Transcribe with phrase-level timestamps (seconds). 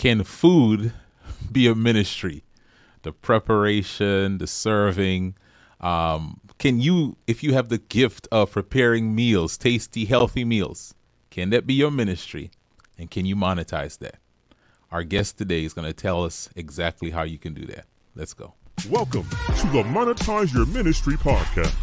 [0.00, 0.94] can food
[1.52, 2.42] be a ministry?
[3.02, 5.34] The preparation, the serving.
[5.78, 10.94] Um, can you, if you have the gift of preparing meals, tasty, healthy meals,
[11.28, 12.50] can that be your ministry?
[12.96, 14.16] And can you monetize that?
[14.90, 17.84] Our guest today is going to tell us exactly how you can do that.
[18.14, 18.54] Let's go.
[18.88, 21.76] Welcome to the Monetize Your Ministry podcast.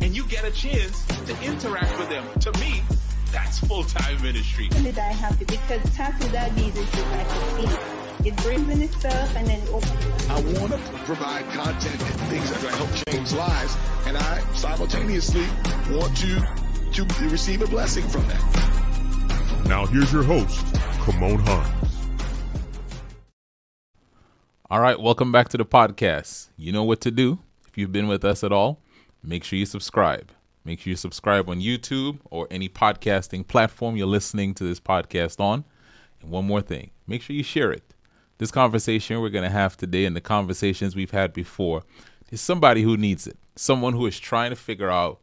[0.00, 2.24] And you get a chance to interact with them.
[2.40, 2.80] To me,
[3.32, 4.68] that's full time ministry.
[4.68, 8.26] Did I happy because type of diabetes is like a feed.
[8.26, 10.28] It brings in itself and then it opens.
[10.28, 13.76] I want to provide content and things that are going to help change lives,
[14.06, 15.46] and I simultaneously
[15.90, 16.40] want to
[16.92, 19.64] to receive a blessing from that.
[19.68, 20.64] Now here's your host,
[21.04, 21.96] Kymone Hinds.
[24.70, 26.48] All right, welcome back to the podcast.
[26.56, 27.38] You know what to do.
[27.68, 28.80] If you've been with us at all,
[29.22, 30.32] make sure you subscribe.
[30.66, 35.38] Make sure you subscribe on YouTube or any podcasting platform you're listening to this podcast
[35.38, 35.64] on.
[36.20, 37.94] And one more thing, make sure you share it.
[38.38, 41.84] This conversation we're going to have today and the conversations we've had before
[42.32, 43.38] is somebody who needs it.
[43.54, 45.20] Someone who is trying to figure out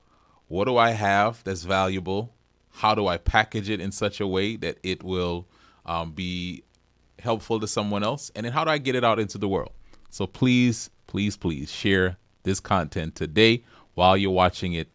[0.48, 2.34] what do I have that's valuable?
[2.72, 5.46] How do I package it in such a way that it will
[5.86, 6.64] um, be
[7.20, 8.32] helpful to someone else?
[8.34, 9.74] And then how do I get it out into the world?
[10.10, 14.88] So please, please, please share this content today while you're watching it.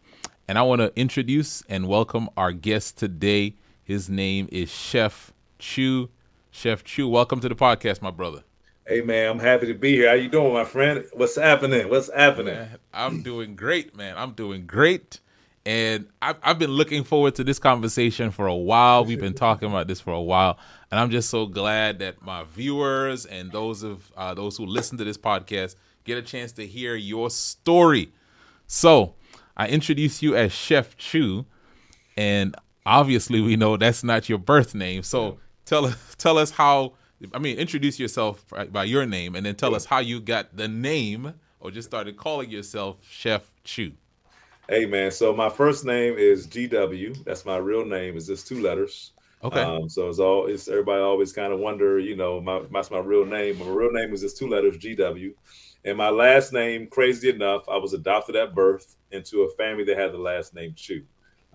[0.49, 3.57] And I want to introduce and welcome our guest today.
[3.85, 6.09] His name is Chef Chew.
[6.51, 8.45] Chef Chew, welcome to the podcast, my brother.
[8.87, 10.09] Hey man, I'm happy to be here.
[10.09, 11.05] How you doing, my friend?
[11.13, 11.91] What's happening?
[11.91, 12.55] What's happening?
[12.55, 14.17] Man, I'm doing great, man.
[14.17, 15.21] I'm doing great.
[15.67, 19.05] And I've, I've been looking forward to this conversation for a while.
[19.05, 20.59] We've been talking about this for a while,
[20.91, 24.97] and I'm just so glad that my viewers and those of uh, those who listen
[24.97, 28.13] to this podcast get a chance to hear your story.
[28.67, 29.15] So,
[29.59, 31.45] I introduce you as Chef Chew,
[32.17, 32.55] and
[32.87, 35.03] obviously we know that's not your birth name.
[35.03, 36.95] So, tell us tell us how.
[37.35, 40.69] I mean, introduce yourself by your name, and then tell us how you got the
[40.69, 43.93] name, or just started calling yourself Chef Chew.
[44.69, 47.25] Hey man, so my first name is GW.
[47.25, 48.17] That's my real name.
[48.17, 49.13] Is just two letters.
[49.43, 49.63] Okay.
[49.63, 52.99] Um, so it's all it's everybody always kind of wonder, you know, my that's my
[52.99, 53.59] real name.
[53.59, 55.33] My real name is just two letters, GW.
[55.85, 59.99] And my last name, crazy enough, I was adopted at birth into a family that
[59.99, 61.05] had the last name Chew.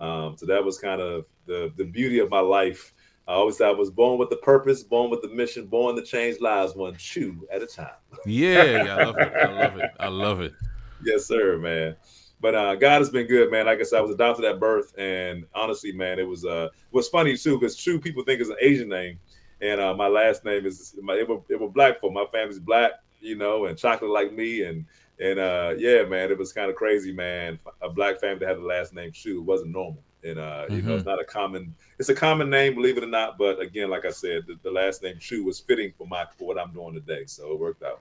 [0.00, 2.92] Um, so that was kind of the the beauty of my life.
[3.26, 6.40] I always I was born with the purpose, born with the mission, born to change
[6.40, 7.94] lives one chew at a time.
[8.26, 9.32] Yeah, I love it.
[9.32, 9.90] I love it.
[10.00, 10.52] I love it.
[11.04, 11.96] yes, sir, man.
[12.40, 13.64] But uh, God has been good, man.
[13.66, 17.08] Like I said, I was adopted at birth, and honestly, man, it was uh, was
[17.08, 19.18] funny too because Chew people think it's an Asian name,
[19.62, 22.58] and uh, my last name is my it was, it was black for my family's
[22.58, 22.92] black,
[23.24, 24.84] you know, and chocolate like me, and
[25.18, 27.58] and uh, yeah, man, it was kind of crazy, man.
[27.82, 30.96] A black family that had the last name Chew wasn't normal, and uh, you know,
[30.96, 31.74] it's not a common.
[31.98, 33.38] It's a common name, believe it or not.
[33.38, 36.46] But again, like I said, the, the last name Chew was fitting for my for
[36.46, 38.00] what I'm doing today, so it worked out.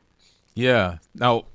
[0.55, 0.97] Yeah.
[1.15, 1.45] Now,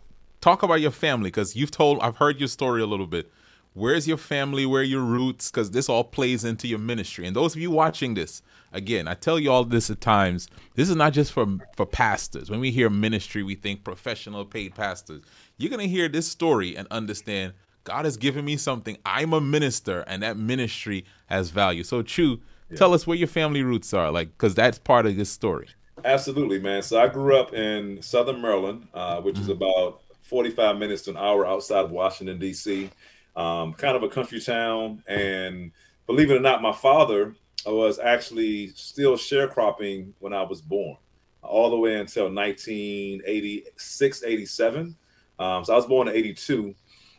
[0.41, 3.31] talk about your family because you've told, I've heard your story a little bit.
[3.79, 4.67] Where's your family?
[4.67, 5.51] Where are your roots?
[5.51, 7.27] Because this all plays into your ministry.
[7.27, 10.49] And those of you watching this, again, I tell you all this at times.
[10.75, 11.47] This is not just for
[11.77, 12.51] for pastors.
[12.51, 15.23] When we hear ministry, we think professional paid pastors.
[15.59, 17.53] You're gonna hear this story and understand
[17.85, 18.99] God has given me something.
[19.07, 21.85] I'm a minister, and that ministry has value.
[21.85, 22.41] So, Chew,
[22.77, 25.69] tell us where your family roots are, like, because that's part of this story.
[26.05, 26.83] Absolutely, man.
[26.83, 31.17] So I grew up in Southern Maryland, uh, which is about 45 minutes to an
[31.17, 32.91] hour outside of Washington D.C.
[33.39, 35.71] Um, kind of a country town, and
[36.09, 40.97] believe it or not, my father was actually still sharecropping when I was born,
[41.43, 44.97] all the way until 1986, 87.
[45.39, 46.75] Um, so I was born in 82,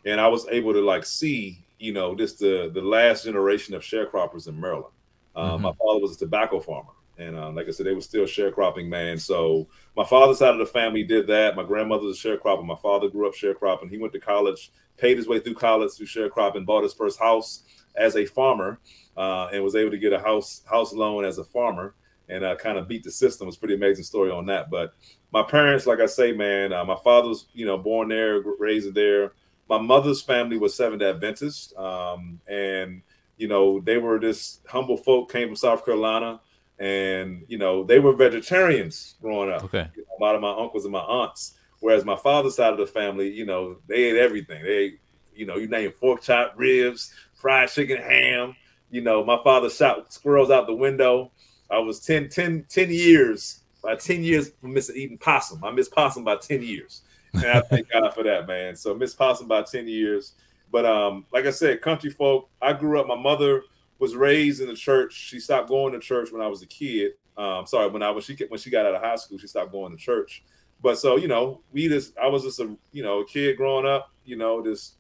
[0.06, 3.82] and I was able to like see, you know, just the the last generation of
[3.82, 4.94] sharecroppers in Maryland.
[5.38, 8.26] Um, My father was a tobacco farmer, and um, like I said, they were still
[8.26, 9.18] sharecropping, man.
[9.18, 11.56] So my father's side of the family did that.
[11.56, 12.66] My grandmother was a sharecropper.
[12.66, 13.90] My father grew up sharecropping.
[13.90, 17.64] He went to college, paid his way through college through sharecropping, bought his first house
[17.96, 18.80] as a farmer,
[19.18, 21.96] uh, and was able to get a house house loan as a farmer,
[22.28, 23.48] and uh, kind of beat the system.
[23.48, 24.70] It's a pretty amazing story on that.
[24.70, 24.94] But
[25.32, 28.94] my parents, like I say, man, uh, my father was you know born there, raised
[28.94, 29.34] there.
[29.70, 33.02] My mother's family was Seventh Adventist, um, and
[33.38, 36.40] you know they were this humble folk, came from South Carolina
[36.80, 39.64] and you know they were vegetarians growing up.
[39.66, 39.88] Okay.
[39.96, 41.56] You know, a lot of my uncles and my aunts.
[41.80, 44.64] Whereas my father's side of the family, you know, they ate everything.
[44.64, 45.00] They,
[45.34, 48.56] you know, you name pork chop, ribs, fried chicken, ham.
[48.92, 51.32] You know, my father shot squirrels out the window.
[51.72, 55.64] I was 10, 10, 10 years, by 10 years from missing eating possum.
[55.64, 57.04] I missed possum by 10 years.
[57.34, 58.76] And I thank God for that, man.
[58.76, 60.34] So missed possum by 10 years.
[60.72, 63.64] But um, like I said, country folk, I grew up, my mother
[64.00, 65.14] was raised in the church.
[65.14, 67.14] She stopped going to church when I was a kid.
[67.38, 69.72] Um, sorry, when I was she when she got out of high school, she stopped
[69.72, 70.44] going to church.
[70.82, 73.86] But so you know, we just I was just a you know a kid growing
[73.86, 74.12] up.
[74.26, 74.96] You know, just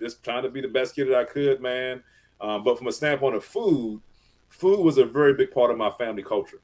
[0.00, 2.02] just trying to be the best kid that I could, man.
[2.40, 4.00] Um, but from a standpoint of food,
[4.48, 6.60] food was a very big part of my family culture.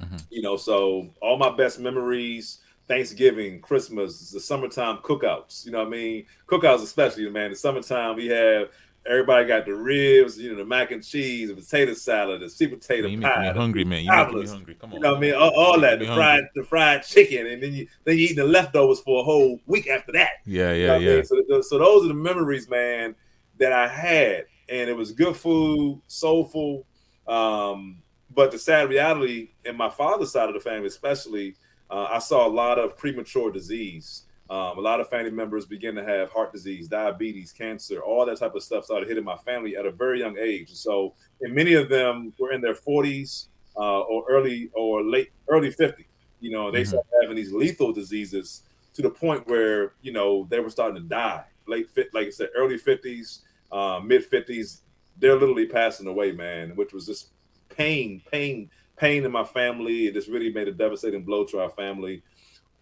[0.00, 0.16] Mm-hmm.
[0.30, 5.64] You know, so all my best memories, Thanksgiving, Christmas, the summertime cookouts.
[5.64, 6.26] You know what I mean?
[6.46, 7.50] Cookouts, especially, man.
[7.50, 8.68] The summertime, we have
[9.08, 12.70] everybody got the ribs, you know, the mac and cheese, the potato salad, the sweet
[12.78, 13.48] potato you pie.
[13.48, 14.04] Me hungry, man.
[14.04, 14.74] You making hungry.
[14.74, 14.96] Come on.
[14.96, 15.34] You know what I mean?
[15.34, 18.44] All, all that, the fried, the fried chicken, and then you then you eat the
[18.44, 20.30] leftovers for a whole week after that.
[20.44, 21.22] Yeah, yeah, you know yeah.
[21.22, 23.14] So, so those are the memories, man,
[23.58, 26.86] that I had, and it was good food, soulful.
[27.26, 28.02] Um,
[28.34, 31.56] but the sad reality, in my father's side of the family, especially,
[31.90, 34.22] uh, I saw a lot of premature disease.
[34.48, 38.38] Um, a lot of family members begin to have heart disease, diabetes, cancer, all that
[38.38, 40.70] type of stuff started hitting my family at a very young age.
[40.72, 43.46] So, and many of them were in their 40s
[43.76, 46.04] uh, or early or late early 50s.
[46.40, 46.90] You know, they mm-hmm.
[46.90, 48.62] started having these lethal diseases
[48.94, 51.44] to the point where you know they were starting to die.
[51.66, 53.40] Late fit, like I said, early 50s,
[53.72, 54.80] uh, mid 50s.
[55.18, 57.30] They're literally passing away, man, which was just
[57.68, 60.06] pain, pain, pain in my family.
[60.06, 62.22] It just really made a devastating blow to our family.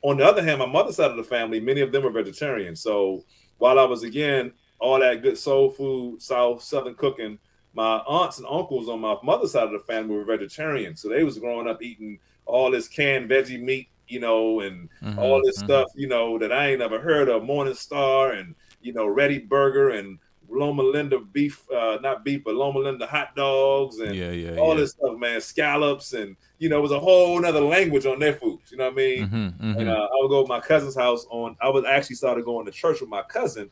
[0.05, 2.77] On the other hand, my mother's side of the family, many of them were vegetarian.
[2.77, 3.25] So
[3.59, 7.39] while I was again all that good soul food, South Southern cooking,
[7.73, 10.95] my aunts and uncles on my mother's side of the family were vegetarian.
[10.95, 15.19] So they was growing up eating all this canned veggie meat, you know, and mm-hmm,
[15.19, 15.67] all this mm-hmm.
[15.67, 17.43] stuff, you know, that I ain't never heard of.
[17.43, 18.55] Morning Star and
[18.85, 20.19] you know, Ready Burger and
[20.49, 24.75] Loma Linda beef, uh, not beef, but Loma Linda hot dogs and yeah, yeah, all
[24.75, 24.81] yeah.
[24.81, 25.41] this stuff, man.
[25.41, 28.71] Scallops and you know, it was a whole nother language on their foods.
[28.71, 29.27] You know what I mean?
[29.27, 29.81] Mm-hmm, mm-hmm.
[29.81, 31.57] And uh, I would go to my cousin's house on.
[31.61, 33.71] I was actually started going to church with my cousin,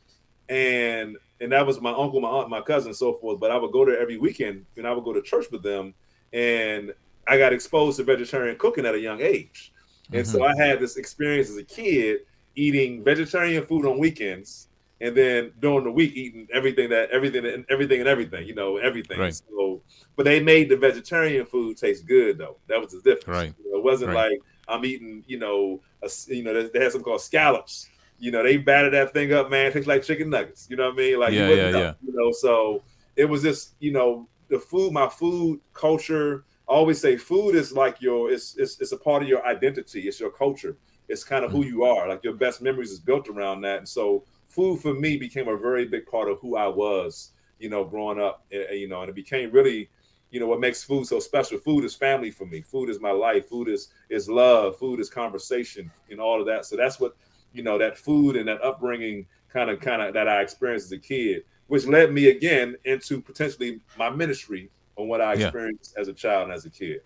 [0.49, 3.41] and and that was my uncle, my aunt, my cousin, and so forth.
[3.41, 5.95] But I would go there every weekend, and I would go to church with them,
[6.33, 6.93] and
[7.27, 9.73] I got exposed to vegetarian cooking at a young age,
[10.13, 10.31] and mm-hmm.
[10.31, 12.21] so I had this experience as a kid
[12.55, 14.69] eating vegetarian food on weekends
[15.03, 18.77] and then during the week eating everything that everything and everything and everything, you know,
[18.77, 19.19] everything.
[19.19, 19.35] Right.
[19.35, 19.83] So,
[20.15, 22.59] but they made the vegetarian food taste good though.
[22.69, 23.27] That was the difference.
[23.27, 23.55] Right.
[23.59, 24.31] You know, it wasn't right.
[24.31, 27.89] like I'm eating, you know, a, you know, they had something called scallops.
[28.21, 29.67] You know, they battered that thing up, man.
[29.67, 30.69] It tastes like chicken nuggets.
[30.71, 31.19] You know what I mean?
[31.19, 31.95] Like yeah, yeah, know, yeah.
[32.07, 32.85] You know, so
[33.17, 36.45] it was just, you know, the food, my food culture.
[36.69, 40.03] I always say food is like your, it's it's it's a part of your identity.
[40.03, 40.77] It's your culture.
[41.09, 41.63] It's kind of mm-hmm.
[41.63, 42.09] who you are.
[42.09, 44.23] Like your best memories is built around that, and so
[44.53, 48.21] food for me became a very big part of who I was, you know, growing
[48.21, 49.89] up, you know, and it became really,
[50.31, 51.59] you know, what makes food so special.
[51.59, 52.61] Food is family for me.
[52.61, 53.49] Food is my life.
[53.49, 54.79] Food is is love.
[54.79, 56.67] Food is conversation and all of that.
[56.67, 57.17] So that's what,
[57.55, 60.93] you know, that food and that upbringing kind of kind of that I experienced as
[60.93, 66.03] a kid, which led me again into potentially my ministry on what I experienced yeah.
[66.03, 67.01] as a child and as a kid.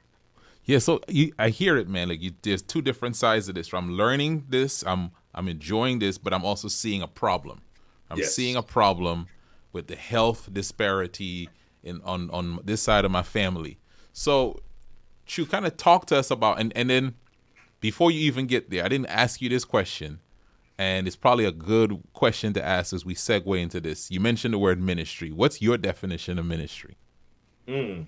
[0.65, 2.09] Yeah, so you, I hear it, man.
[2.09, 3.73] Like you, there's two different sides of this.
[3.73, 4.83] I'm learning this.
[4.85, 7.61] I'm I'm enjoying this, but I'm also seeing a problem.
[8.11, 8.35] I'm yes.
[8.35, 9.27] seeing a problem
[9.73, 11.49] with the health disparity
[11.83, 13.79] in on on this side of my family.
[14.13, 14.61] So,
[15.27, 17.15] to kind of talk to us about and and then
[17.81, 20.21] before you even get there, I didn't ask you this question,
[20.79, 24.11] and it's probably a good question to ask as we segue into this.
[24.11, 25.31] You mentioned the word ministry.
[25.31, 26.97] What's your definition of ministry?
[27.69, 28.03] Hmm.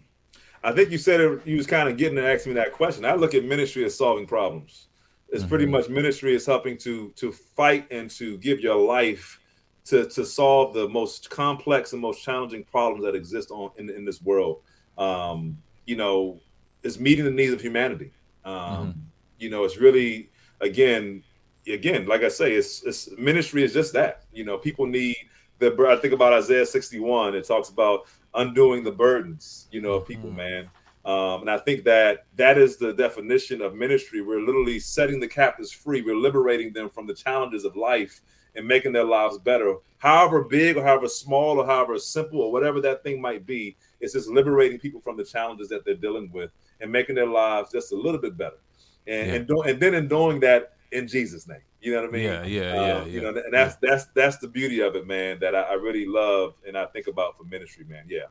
[0.65, 3.05] I think you said it, you was kind of getting to ask me that question.
[3.05, 4.88] I look at ministry as solving problems.
[5.30, 5.49] It's mm-hmm.
[5.49, 9.38] pretty much ministry is helping to to fight and to give your life
[9.87, 14.04] to to solve the most complex and most challenging problems that exist on in, in
[14.04, 14.62] this world.
[14.97, 16.40] Um, you know,
[16.82, 18.12] it's meeting the needs of humanity.
[18.44, 19.00] Um, mm-hmm.
[19.38, 20.30] You know, it's really
[20.61, 21.23] again,
[21.66, 24.25] again, like I say, it's, it's ministry is just that.
[24.32, 25.16] You know, people need
[25.58, 25.75] the.
[25.88, 27.35] I think about Isaiah sixty one.
[27.35, 29.68] It talks about undoing the burdens.
[29.70, 30.37] You know, of people, mm-hmm.
[30.37, 30.70] man.
[31.09, 34.21] Um, and I think that that is the definition of ministry.
[34.21, 36.03] We're literally setting the captives free.
[36.03, 38.21] We're liberating them from the challenges of life
[38.57, 39.77] and making their lives better.
[39.97, 44.12] However big or however small or however simple or whatever that thing might be, it's
[44.12, 46.50] just liberating people from the challenges that they're dealing with
[46.83, 48.59] and making their lives just a little bit better.
[49.07, 49.35] And yeah.
[49.37, 51.62] and, do, and then in doing that in Jesus' name.
[51.81, 52.23] You know what I mean?
[52.25, 52.93] Yeah, yeah, yeah.
[52.99, 53.91] Um, you know, and that's yeah.
[53.91, 55.38] that's that's the beauty of it, man.
[55.41, 58.05] That I, I, really love and I think about for ministry, man.
[58.09, 58.25] Yeah,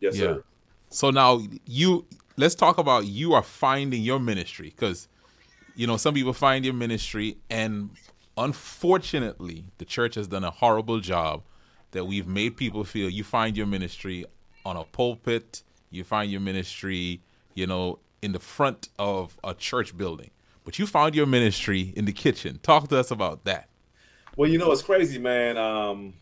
[0.00, 0.20] yes, yeah.
[0.20, 0.44] sir.
[0.92, 5.08] So now you let's talk about you are finding your ministry because
[5.74, 7.90] you know some people find your ministry and
[8.36, 11.42] unfortunately the church has done a horrible job
[11.90, 14.24] that we've made people feel you find your ministry
[14.64, 17.20] on a pulpit you find your ministry
[17.54, 20.30] you know in the front of a church building
[20.64, 23.68] but you found your ministry in the kitchen talk to us about that
[24.36, 26.14] well you know it's crazy man um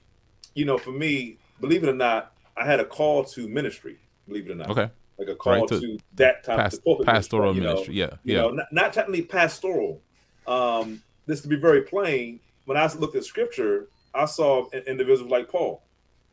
[0.55, 3.99] you know for me believe it or not i had a call to ministry
[4.31, 4.71] believe it or not.
[4.71, 4.90] Okay.
[5.21, 7.95] Like a call Right, to, to that type Past, of pastoral you know, ministry.
[7.95, 8.17] Yeah.
[8.25, 8.41] you Yeah.
[8.41, 10.00] know, not, not technically pastoral.
[10.47, 15.31] Um, this to be very plain, when I looked at scripture, I saw an individuals
[15.31, 15.83] like Paul.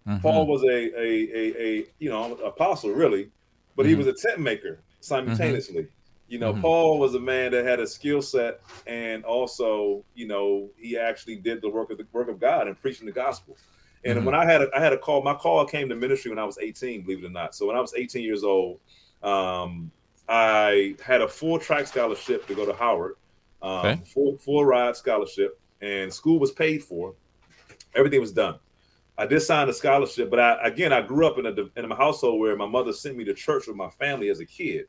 [0.08, 0.22] Mhm.
[0.22, 0.68] Paul was a
[0.98, 3.30] a, a a you know apostle really,
[3.76, 3.98] but he Mhm.
[3.98, 5.88] was a tent maker simultaneously.
[6.30, 6.62] You know, Mhm.
[6.62, 11.36] Paul was a man that had a skill set, and also you know he actually
[11.36, 13.58] did the work of the work of God and preaching the gospel.
[14.08, 14.26] And Mhm.
[14.26, 16.46] when I had a, I had a call, my call came to ministry when I
[16.46, 17.56] was 18, believe it or not.
[17.56, 18.80] So when I was 18 years old,
[19.24, 19.92] um,
[20.30, 23.16] I had a full track scholarship to go to Howard,
[23.62, 24.04] um, Okay.
[24.06, 27.16] full full ride scholarship, and school was paid for.
[27.96, 28.60] Everything was done.
[29.18, 31.96] I did sign a scholarship, but I again I grew up in a in a
[31.96, 34.88] household where my mother sent me to church with my family as a kid,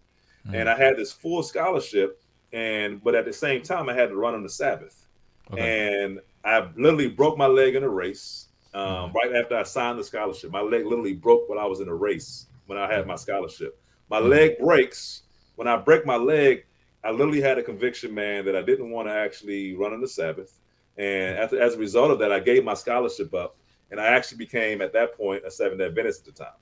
[0.52, 2.20] and I had this full scholarship,
[2.52, 5.06] and but at the same time I had to run on the Sabbath,
[5.50, 5.60] Okay.
[5.60, 8.47] and I literally broke my leg in a race
[8.78, 10.50] um, right after I signed the scholarship.
[10.50, 13.80] My leg literally broke when I was in a race when I had my scholarship.
[14.10, 15.22] My leg breaks
[15.56, 16.64] when I break my leg.
[17.04, 20.08] I literally had a conviction, man, that I didn't want to actually run on the
[20.08, 20.58] Sabbath,
[20.96, 23.56] and after, as a result of that, I gave my scholarship up,
[23.90, 26.54] and I actually became at that point a Seventh Adventist at the time.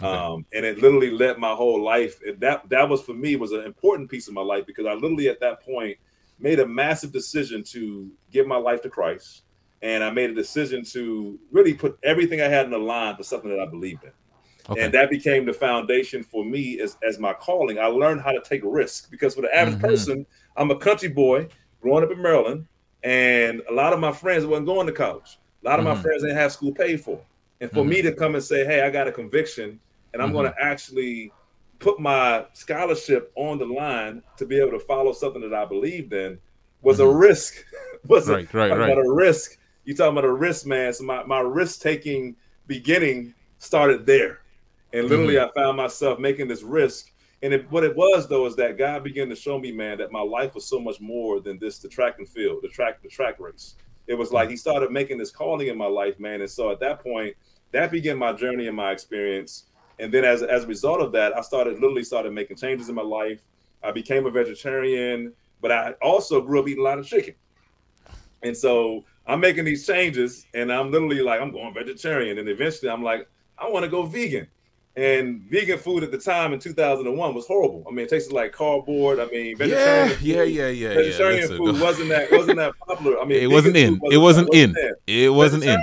[0.00, 0.06] Okay.
[0.06, 2.20] Um, and it literally led my whole life.
[2.24, 4.92] And that that was for me was an important piece of my life because I
[4.94, 5.96] literally at that point
[6.38, 9.42] made a massive decision to give my life to Christ,
[9.82, 13.22] and I made a decision to really put everything I had in the line for
[13.22, 14.12] something that I believed in.
[14.70, 14.82] Okay.
[14.82, 17.78] And that became the foundation for me as, as my calling.
[17.78, 19.82] I learned how to take risk because for the average Mhm.
[19.82, 21.48] person, I'm a country boy
[21.80, 22.66] growing up in Maryland,
[23.02, 25.38] and a lot of my friends wasn't going to college.
[25.64, 26.02] A lot of my Mhm.
[26.02, 27.20] friends didn't have school paid for.
[27.60, 27.88] And for Mhm.
[27.88, 29.80] me to come and say, hey, I got a conviction,
[30.12, 31.32] and I'm going to actually
[31.78, 36.12] put my scholarship on the line to be able to follow something that I believed
[36.12, 36.38] in
[36.82, 37.64] was a risk.
[38.06, 38.56] was Mm-hmm.
[38.56, 38.98] Right, a, right, right.
[38.98, 39.58] a risk.
[39.88, 40.92] You talking about a risk, man.
[40.92, 44.40] So my, my risk taking beginning started there.
[44.92, 45.58] And literally Mm-hmm.
[45.58, 47.10] I found myself making this risk.
[47.42, 50.12] And it, what it was though is that God began to show me, man, that
[50.12, 53.08] my life was so much more than this the track and field, the track, the
[53.08, 53.76] track race.
[54.06, 56.42] It was like he started making this calling in my life, man.
[56.42, 57.34] And so at that point,
[57.72, 59.68] that began my journey and my experience.
[59.98, 62.94] And then as, as a result of that, I started literally started making changes in
[62.94, 63.40] my life.
[63.82, 67.36] I became a vegetarian, but I also grew up eating a lot of chicken.
[68.42, 72.38] And so I'm making these changes and I'm literally like, I'm going vegetarian.
[72.38, 74.48] And eventually I'm like, I want to go vegan.
[74.96, 77.84] And vegan food at the time in 2001 was horrible.
[77.86, 79.20] I mean, it tasted like cardboard.
[79.20, 80.94] I mean, yeah, vegetarian yeah, food, yeah, yeah, yeah.
[80.94, 83.20] vegetarian Listen, food wasn't that wasn't that popular.
[83.20, 84.00] I mean, it wasn't in.
[84.00, 84.74] food It wasn't in.
[85.06, 85.78] It wasn't in.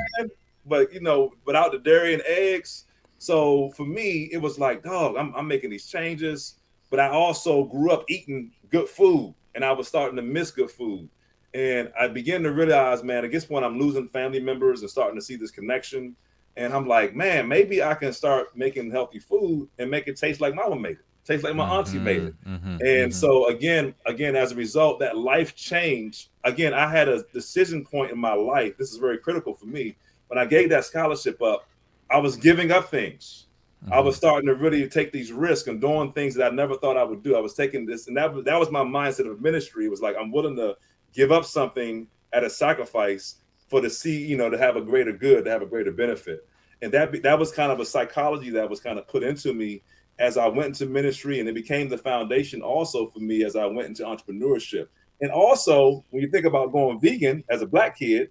[0.65, 2.85] But you know, without the dairy and eggs.
[3.17, 6.55] So for me, it was like, dog, I'm, I'm making these changes,
[6.89, 10.69] but I also grew up eating good food, and I was starting to miss good
[10.69, 11.07] food.
[11.55, 15.15] And I began to realize, man, at this point, I'm losing family members and starting
[15.17, 16.17] to see this connection.
[16.57, 20.41] And I'm like, man, maybe I can start making healthy food and make it taste
[20.41, 22.35] like mama made it, taste like my auntie made it.
[22.47, 23.13] Mhm, And mhm.
[23.13, 26.29] so again, again, as a result, that life change.
[26.43, 28.77] Again, I had a decision point in my life.
[28.77, 29.97] This is very critical for me.
[30.27, 31.69] When I gave that scholarship up,
[32.11, 33.47] I was giving up things.
[33.91, 34.05] I Mm-hmm.
[34.05, 37.03] was starting to really take these risks and doing things that I never thought I
[37.03, 37.35] would do.
[37.35, 39.85] I was taking this, and that was that was my mindset of ministry.
[39.85, 40.75] It was like I'm willing to
[41.15, 43.35] give up something at a sacrifice
[43.69, 46.47] for to see, you know, to have a greater good, to have a greater benefit.
[46.81, 49.81] And that that was kind of a psychology that was kind of put into me
[50.19, 53.65] as I went into ministry, and it became the foundation also for me as I
[53.65, 54.87] went into entrepreneurship.
[55.21, 58.29] And also, when you think about going vegan as a black kid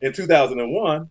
[0.00, 1.10] in 2001,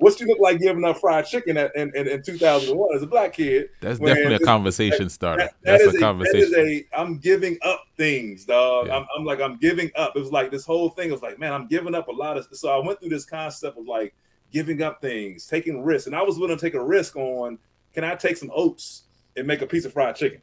[0.00, 3.06] what you look like giving up fried chicken at, in, in, in 2001 as a
[3.06, 3.68] black kid?
[3.80, 5.42] That's definitely a conversation starter.
[5.44, 6.38] that- that That's is a conversation.
[6.40, 8.86] is a I'm giving up things, dog.
[8.86, 8.96] Yeah.
[8.98, 10.14] I'm, I'm like I'm giving up.
[10.16, 12.46] It was like this whole thing was like, man, I'm giving up a lot of.
[12.52, 14.14] So I went through this concept of like
[14.52, 17.58] giving up things, taking risks, and I was willing to take a risk on.
[17.94, 19.02] Can I take some oats
[19.36, 20.40] and make a piece of fried chicken?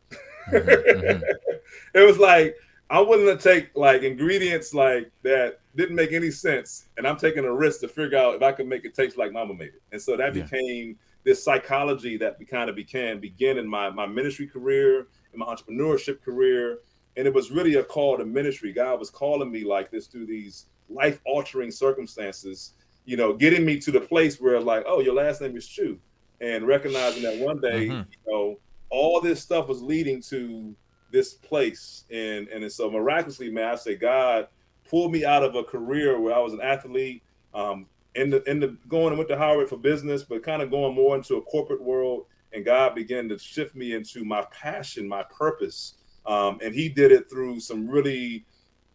[0.52, 1.22] Mhm,
[1.94, 2.56] it was like
[2.90, 7.44] I'm willing to take like ingredients like that didn't make any sense, and I'm taking
[7.46, 9.82] a risk to figure out if I can make it taste like Mama made it.
[9.92, 10.44] And so that Yeah.
[10.44, 15.40] became this psychology that we kind of began begin in my my ministry career, in
[15.40, 16.80] my entrepreneurship career,
[17.18, 18.72] and it was really a call to ministry.
[18.74, 22.74] God was calling me like this through these life altering circumstances,
[23.06, 26.00] you know, getting me to the place where like, oh, your last name is Chew,
[26.42, 28.06] and recognizing that one day, Mhm.
[28.10, 30.76] you know, all this stuff was leading to
[31.10, 34.48] this place, and and so miraculously, man, I say God
[34.90, 37.24] pulled me out of a career where I was an athlete,
[37.54, 40.72] um, in the in the going and went to Howard for business, but kind of
[40.72, 45.08] going more into a corporate world, and God began to shift me into my passion,
[45.08, 48.46] my purpose, um, and He did it through some really,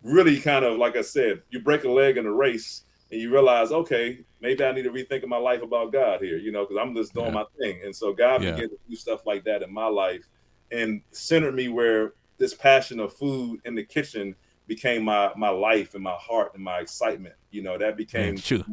[0.02, 3.30] really kind of like I said, you break a leg in a race, and you
[3.30, 6.78] realize, okay, maybe I need to rethink my life about God here, you know, because
[6.80, 7.32] I'm just doing Yeah.
[7.32, 7.80] my thing.
[7.84, 8.52] And so God Yeah.
[8.52, 10.26] began to do stuff like that in my life
[10.70, 14.34] and centered me where this passion of food in the kitchen
[14.70, 17.34] became my my life and my heart and my excitement.
[17.50, 18.64] You know, that became shoot.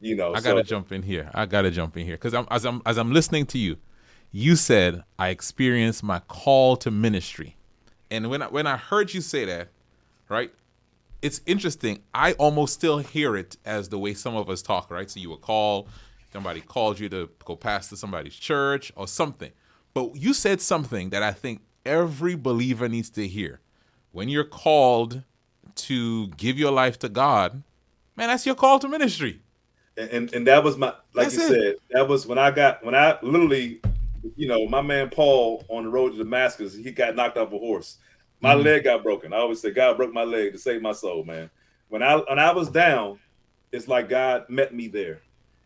[0.00, 1.28] you know, I gotta so- jump in here.
[1.34, 3.76] I gotta jump in here because I'm as I'm as I'm listening to you.
[4.30, 7.56] You said I experienced my call to ministry,
[8.12, 9.70] and when I, when I heard you say that,
[10.28, 10.52] right,
[11.20, 12.04] it's interesting.
[12.14, 15.10] I almost still hear it as the way some of us talk, right?
[15.10, 15.88] So you would call,
[16.32, 19.50] somebody called you to go pastor somebody's church or something,
[19.94, 23.58] but you said something that I think every believer needs to hear.
[24.12, 25.24] When you're called
[25.76, 27.62] to give your life to God,
[28.16, 29.40] man, that's your call to ministry.
[29.96, 31.48] and, and and that was my like That's you it.
[31.48, 33.80] said that was when i got when i literally
[34.36, 37.58] you know my man paul on the road to damascus he got knocked off a
[37.58, 37.98] horse
[38.40, 38.64] my Mhm.
[38.64, 41.50] leg got broken i always say god broke my leg to save my soul man
[41.88, 43.18] when i when i was down
[43.72, 45.22] it's like god met me there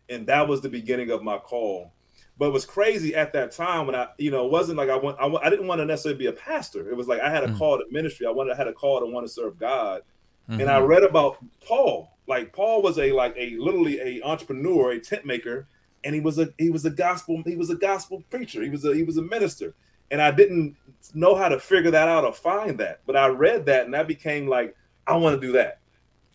[0.09, 1.91] and that was the beginning of my call
[2.37, 4.95] but it was crazy at that time when i you know it wasn't like i
[4.95, 7.43] want i, I didn't want to necessarily be a pastor it was like i had
[7.43, 7.57] a Mm.
[7.57, 10.01] call to ministry i wanted I had a call to want to serve god
[10.47, 10.87] and I Mhm.
[10.87, 12.11] read about Paul.
[12.27, 15.67] Like Paul was a like a literally a entrepreneur, a tent maker,
[16.03, 18.61] and he was a he was a gospel he was a gospel preacher.
[18.61, 19.73] He was a he was a minister,
[20.11, 20.75] and I didn't
[21.15, 22.99] know how to figure that out or find that.
[23.07, 24.75] But I read that, and that became like
[25.07, 25.79] I want to do that.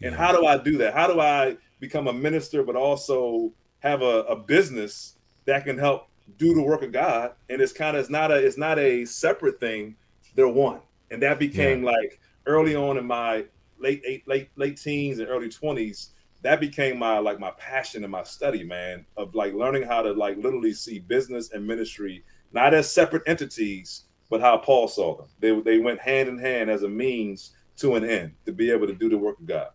[0.03, 0.93] And how do I do that?
[0.93, 5.15] How do I become a minister, but also have a, a business
[5.47, 7.33] that can help do the work of God?
[7.49, 9.97] And it's kind of it's not a it's not a separate thing.
[10.35, 10.81] They're one,
[11.11, 13.45] and that became like early on in my
[13.79, 16.11] late eight, late late teens and early twenties.
[16.43, 20.13] That became my like my passion and my study, man, of like learning how to
[20.13, 25.29] like literally see business and ministry not as separate entities, but how Paul saw them.
[25.39, 28.87] They they went hand in hand as a means to an end to be able
[28.87, 29.69] to do the work of God.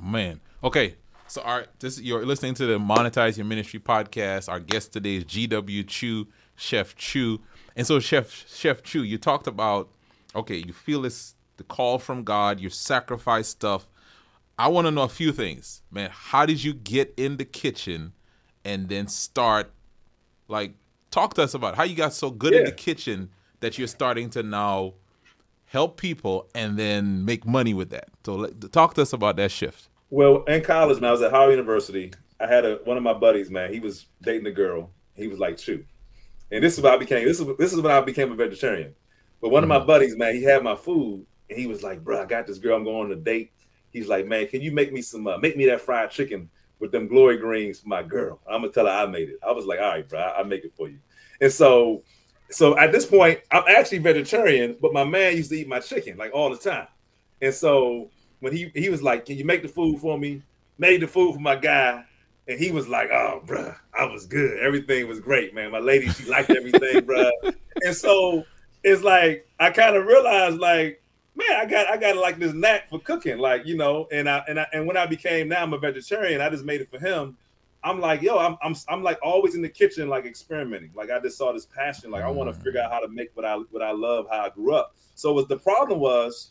[0.00, 0.40] Man.
[0.62, 0.94] Okay.
[1.28, 4.48] So our this you're listening to the Monetize Your Ministry podcast.
[4.48, 7.40] Our guest today is GW Chew, Chef Chew.
[7.76, 9.90] And so Chef Chef Chew, you talked about
[10.34, 13.86] okay, you feel this the call from God, you sacrifice stuff.
[14.58, 15.82] I want to know a few things.
[15.90, 18.14] Man, how did you get in the kitchen
[18.64, 19.70] and then start
[20.48, 20.72] like
[21.10, 23.28] talk to us about how you got so good in the kitchen
[23.60, 24.94] that you're starting to now
[25.66, 28.08] help people and then make money with that.
[28.24, 29.87] So talk to us about that shift.
[30.10, 32.12] Well, in college, man, I was at Howard University.
[32.40, 33.72] I had a one of my buddies, man.
[33.72, 34.90] He was dating a girl.
[35.14, 35.84] He was like, "Chew,"
[36.50, 38.94] and this is when I became this is this is when I became a vegetarian.
[39.40, 42.22] But one of my buddies, man, he had my food, and he was like, "Bro,
[42.22, 42.76] I got this girl.
[42.76, 43.52] I'm going on a date."
[43.90, 45.26] He's like, "Man, can you make me some?
[45.26, 48.40] Uh, make me that fried chicken with them glory greens for my girl.
[48.48, 50.44] I'm gonna tell her I made it." I was like, "All right, bro, I- I'll
[50.44, 50.98] make it for you."
[51.40, 52.04] And so,
[52.50, 56.16] so at this point, I'm actually vegetarian, but my man used to eat my chicken
[56.16, 56.88] like all the time.
[57.40, 60.42] And so when he he was like, "Can you make the food for me?"
[60.78, 62.04] Made the food for my guy,
[62.46, 64.58] and he was like, "Oh, bruh, I was good.
[64.60, 65.72] Everything was great, man.
[65.72, 67.30] My lady, she liked everything, bruh."
[67.84, 68.42] And so
[68.82, 71.00] it's like I kind of realized, like,
[71.36, 74.08] man, I got I got like this knack for cooking, like you know.
[74.10, 76.80] And I and I and when I became now I'm a vegetarian, I just made
[76.80, 77.36] it for him.
[77.84, 80.90] I'm like, yo, I'm I'm I'm like always in the kitchen, like experimenting.
[80.94, 82.64] Like I just saw this passion, like I want to mm.
[82.64, 84.94] figure out how to make what I what I love, how I grew up.
[85.14, 86.50] So what the problem was,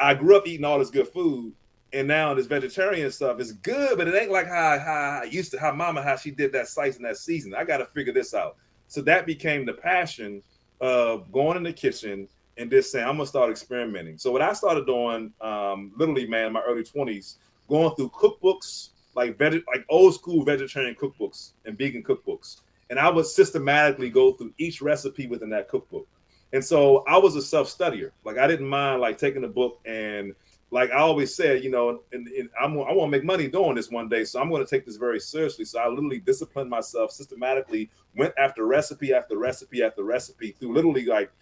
[0.00, 1.52] I grew up eating all this good food,
[1.92, 5.50] and now this vegetarian stuff is good, but it ain't like how how I used
[5.52, 7.54] to how mama how she did that slice and that season.
[7.54, 8.56] I got to figure this out.
[8.88, 10.42] So that became the passion
[10.80, 14.18] of going in the kitchen and just saying I'm gonna start experimenting.
[14.18, 17.36] So what I started doing, um, literally, man, in my early 20s,
[17.68, 23.08] going through cookbooks like veg- like old school vegetarian cookbooks and vegan cookbooks, and I
[23.10, 26.06] would systematically go through each recipe within that cookbook.
[26.52, 28.10] And so I was a self studier.
[28.24, 30.34] Like I didn't mind like taking a book and
[30.72, 33.74] like I always said, you know, and, and I'm, I want to make money doing
[33.74, 35.64] this one day, so I'm going to take this very seriously.
[35.64, 41.06] So I literally disciplined myself systematically, went after recipe after recipe after recipe through literally
[41.06, 41.32] like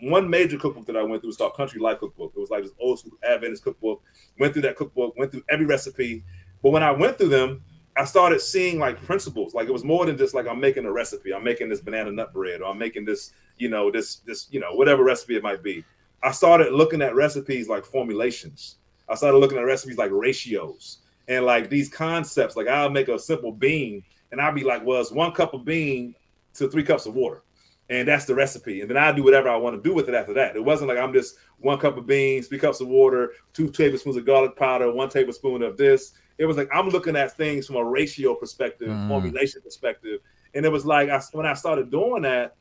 [0.00, 2.32] one major cookbook that I went through was called Country Life Cookbook.
[2.36, 4.02] It was like this old school Adventist cookbook.
[4.38, 6.24] Went through that cookbook, went through every recipe.
[6.62, 7.62] But when I went through them,
[7.96, 9.54] I started seeing like principles.
[9.54, 11.32] Like it was more than just like I'm making a recipe.
[11.32, 14.60] I'm making this banana nut bread, or I'm making this, you know, this this you
[14.60, 15.84] know whatever recipe it might be.
[16.22, 18.76] I started looking at recipes like formulations.
[19.08, 22.56] I started looking at recipes like ratios and like these concepts.
[22.56, 25.64] Like I'll make a simple bean, and I'll be like, well, it's one cup of
[25.64, 26.14] bean
[26.54, 27.42] to three cups of water
[27.90, 28.80] and that's the recipe.
[28.80, 30.56] And then I do whatever I want to do with it after that.
[30.56, 34.16] It wasn't like I'm just one cup of beans, three cups of water, two tablespoons
[34.16, 36.12] of garlic powder, one tablespoon of this.
[36.36, 39.08] It was like I'm looking at things from a ratio perspective, Mm.
[39.08, 40.20] formulation perspective,
[40.54, 42.56] and it was like I, when I started doing that,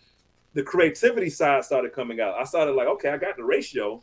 [0.57, 2.33] the creativity side started coming out.
[2.33, 4.01] I started like, okay, I got the ratio.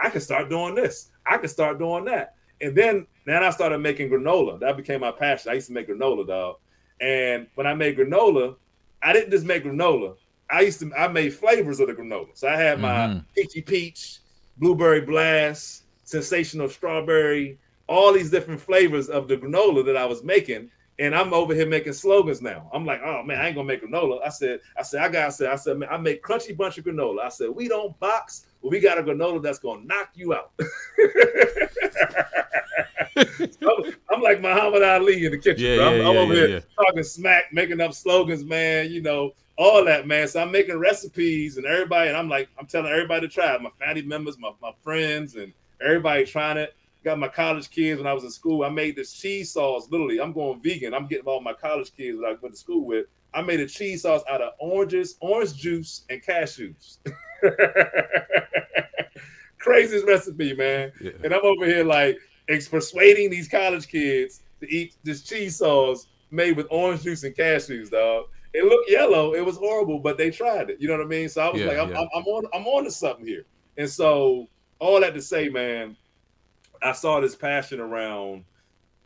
[0.00, 1.10] I can start doing this.
[1.26, 2.34] I can start doing that.
[2.60, 4.60] And then Then I started making granola.
[4.60, 5.50] That became my passion.
[5.50, 6.56] I used to make granola, dog.
[7.00, 8.54] And when I made granola,
[9.02, 10.14] I didn't just make granola.
[10.48, 12.28] I used to I made flavors of the granola.
[12.34, 13.24] So I had my Mhm.
[13.34, 14.20] peachy peach,
[14.58, 20.70] blueberry blast, sensational strawberry, all these different flavors of the granola that I was making.
[20.98, 22.70] And I'm over here making slogans now.
[22.72, 24.18] I'm like, oh man, I ain't gonna make granola.
[24.24, 26.78] I said, I said, I got, I said, I said, man, I make crunchy bunch
[26.78, 27.20] of granola.
[27.20, 30.52] I said, we don't box, but we got a granola that's gonna knock you out.
[33.16, 35.64] I'm, I'm like Muhammad Ali in the kitchen.
[35.64, 35.86] Yeah, bro.
[35.86, 36.84] I'm, yeah, I'm yeah, over yeah, here yeah.
[36.84, 38.90] talking smack, making up slogans, man.
[38.90, 40.28] You know, all that, man.
[40.28, 43.62] So I'm making recipes and everybody, and I'm like, I'm telling everybody to try it.
[43.62, 46.74] My family members, my, my friends, and everybody trying it.
[47.06, 48.64] Got my college kids when I was in school.
[48.64, 49.86] I made this cheese sauce.
[49.92, 50.92] Literally, I'm going vegan.
[50.92, 53.06] I'm getting all my college kids that I went to school with.
[53.32, 56.98] I made a cheese sauce out of oranges, orange juice, and cashews.
[59.58, 60.90] Craziest recipe, man.
[61.00, 61.12] Yeah.
[61.22, 66.08] And I'm over here like ex- persuading these college kids to eat this cheese sauce
[66.32, 68.24] made with orange juice and cashews, dog.
[68.52, 69.32] It looked yellow.
[69.34, 70.80] It was horrible, but they tried it.
[70.80, 71.28] You know what I mean?
[71.28, 72.00] So I was Yeah, like, I'm, yeah.
[72.00, 73.44] I'm, I'm on, I'm on to something here.
[73.76, 74.48] And so
[74.80, 75.96] all that to say, man,
[76.86, 78.44] I saw this passion around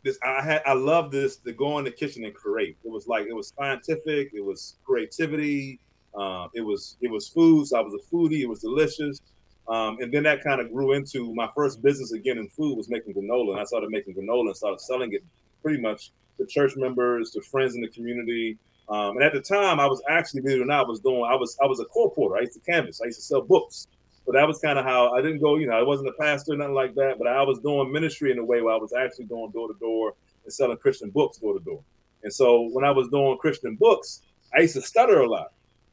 [0.02, 0.18] this.
[0.24, 2.76] I had, I love this to go in the kitchen and create.
[2.84, 4.30] It was like it was scientific.
[4.34, 5.80] It was creativity.
[6.14, 7.66] Uh, it was it was food.
[7.68, 8.40] So I was a foodie.
[8.40, 9.20] It was delicious.
[9.68, 12.88] Um, and then that kind of grew into my first business again in food was
[12.88, 13.52] making granola.
[13.52, 15.22] And I started making granola and started selling it
[15.62, 18.58] pretty much to church members, to friends in the community.
[18.88, 21.22] Um, and at the time, I was actually, believe it or not, I was doing,
[21.22, 22.36] I was, I was a colporteur.
[22.36, 23.00] I used to canvas.
[23.00, 23.86] I used to sell books.
[24.32, 26.56] That was kind of how I didn't go, you know, I wasn't a pastor, or
[26.56, 29.26] nothing like that, but I was doing ministry in a way where I was actually
[29.26, 30.14] going door to door
[30.44, 31.82] and selling Christian books door to door.
[32.22, 34.22] And so when I was doing Christian books,
[34.54, 35.52] I used to stutter a lot.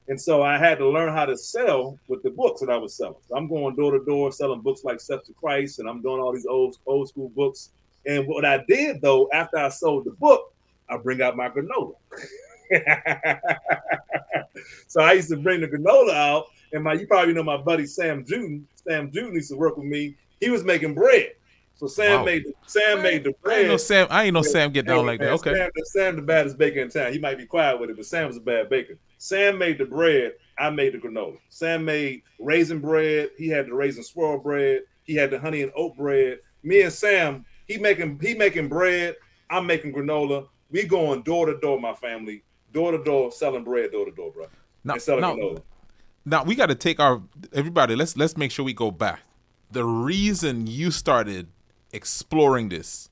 [0.09, 2.95] And so I had to learn how to sell with the books that I was
[2.95, 3.15] selling.
[3.27, 6.21] So I'm going door to door selling books like Steps to Christ, and I'm doing
[6.21, 7.71] all these old old school books.
[8.05, 10.53] And what I did though, after I sold the book,
[10.89, 11.95] I bring out my granola.
[14.87, 17.85] so I used to bring the granola out, and my you probably know my buddy
[17.85, 18.63] Sam Juden.
[18.87, 20.15] Sam Juden used to work with me.
[20.39, 21.31] He was making bread.
[21.75, 22.25] So Sam Wow.
[22.25, 23.53] made the, Sam made the bread.
[23.53, 23.67] I ain't bread.
[23.67, 24.07] know Sam.
[24.09, 25.33] I ain't know Sam get down like that.
[25.33, 25.53] Okay.
[25.55, 27.13] Sam, Sam the baddest baker in town.
[27.13, 28.97] He might be quiet with it, but Sam was a bad baker.
[29.19, 30.33] Sam made the bread.
[30.57, 31.37] I made the granola.
[31.49, 33.29] Sam made raisin bread.
[33.37, 34.81] He had the raisin swirl bread.
[35.03, 36.39] He had the honey and oat bread.
[36.63, 39.15] Me and Sam, he making he making bread.
[39.49, 40.47] I'm making granola.
[40.71, 44.31] We going door to door, my family, door to door, selling bread door to door,
[44.31, 44.47] bro.
[44.83, 45.61] Now, and selling now, granola.
[46.27, 47.21] Now we got to take our
[47.53, 47.95] everybody.
[47.95, 49.21] Let's let's make sure we go back.
[49.71, 51.47] The reason you started
[51.93, 53.09] exploring this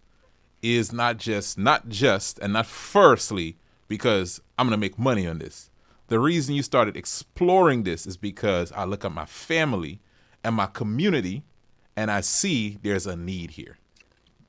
[0.63, 3.57] is not just not just and not firstly
[3.89, 5.71] because I'm gonna make money on this.
[6.09, 10.01] The reason you started exploring this is because I look at my family
[10.43, 11.43] and my community,
[11.95, 13.77] and I see there's a need here.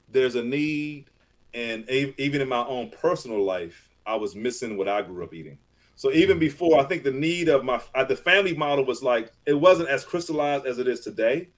[0.08, 1.06] there's a need
[1.54, 5.58] and even in my own personal life i was missing what i grew up eating
[5.96, 9.32] so even before i think the need of my uh, the family model was like
[9.46, 11.48] it wasn't as crystallized as it is today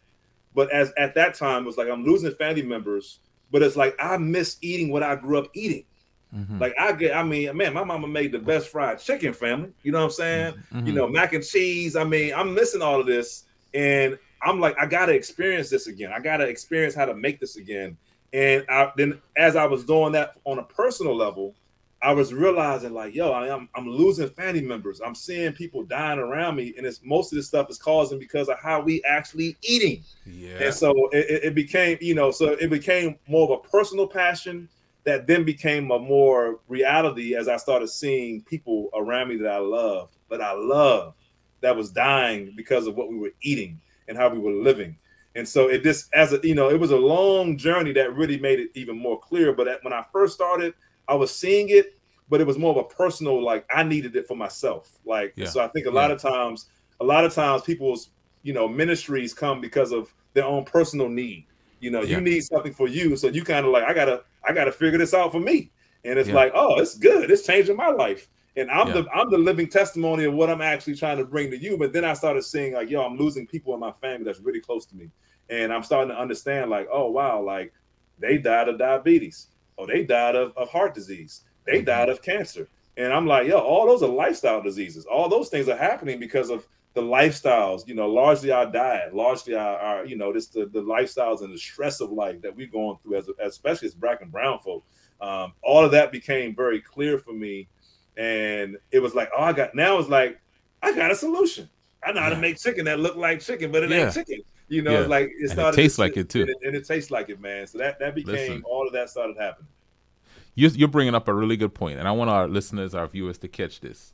[0.55, 3.19] but as at that time it was like i'm losing family members
[3.51, 5.85] but it's like i miss eating what i grew up eating.
[6.35, 6.61] Mhm.
[6.61, 9.71] like i get i mean man my mama made the best fried chicken family.
[9.83, 10.55] You know what i'm saying?
[10.73, 10.95] You Mhm.
[10.95, 11.97] know mac and cheese.
[11.97, 16.13] I mean i'm missing all of this and i'm like i gotta experience this again.
[16.13, 17.97] I gotta experience how to make this again.
[18.35, 21.55] And I, then as i was doing that on a personal level
[22.03, 26.19] i was realizing like yo I, am i'm losing family members i'm seeing people dying
[26.19, 29.57] around me and it's most of this stuff is causing because of how we actually
[29.63, 30.59] eating Yeah.
[30.65, 34.69] and so it, it- became, you know, so it became more of a personal passion
[35.05, 39.59] that then became a more reality as I started seeing people around me that I
[39.59, 41.17] loved, that I loved,
[41.63, 44.97] that was dying because of what we were eating and how we were living.
[45.35, 48.39] And so it just, as a, you know, it was a long journey that really
[48.39, 49.53] made it even more clear.
[49.53, 50.75] But at- when I first started,
[51.09, 51.95] I was seeing it,
[52.29, 54.91] but it was more of a personal, like I needed it for myself.
[55.05, 55.47] Like, Yeah.
[55.47, 56.69] so I think a lot of times,
[57.01, 58.11] a lot of times people's,
[58.43, 61.47] you know, ministries come because of their own personal need.
[61.81, 62.17] You know, Yeah.
[62.17, 64.99] you need something for you, so you kind of like, I gotta, I gotta figure
[64.99, 65.73] this out for me.
[66.05, 66.37] And it's Yeah.
[66.37, 67.31] like, oh, it's good.
[67.31, 68.29] It's changing my life.
[68.57, 69.03] And I'm Yeah.
[69.03, 71.79] the I'm the living testimony of what I'm actually trying to bring to you.
[71.79, 74.61] But then I started seeing like, yo, I'm losing people in my family that's really
[74.61, 75.11] close to me.
[75.49, 77.73] And I'm starting to understand, like, oh wow, like
[78.19, 79.47] they died of diabetes,
[79.79, 81.87] or they died of, of heart disease, they Mhm.
[81.87, 82.69] died of cancer.
[82.97, 85.07] And I'm like, yo, all those are lifestyle diseases.
[85.07, 89.55] All those things are happening because of the lifestyles, you know, largely our diet, largely
[89.55, 92.67] our, our you know, this the, the lifestyles and the stress of life that we're
[92.67, 94.85] going through as especially as black and brown folk.
[95.21, 97.69] Um, all of that became very clear for me.
[98.17, 100.41] And it was like, oh, I got now it's like,
[100.83, 101.69] I got a solution.
[102.03, 104.07] I know how to make chicken that look like chicken, but it Yeah.
[104.07, 104.41] ain't chicken.
[104.69, 105.01] You know, Yeah.
[105.01, 106.43] it's like it And it tastes to- like it, too.
[106.43, 107.67] and and it tastes like it, man.
[107.67, 108.63] So that that became Listen.
[108.65, 109.69] all of that started happening.
[110.55, 113.39] you're, you're bringing up a really good point, and I want our listeners, our viewers,
[113.39, 114.13] to catch this.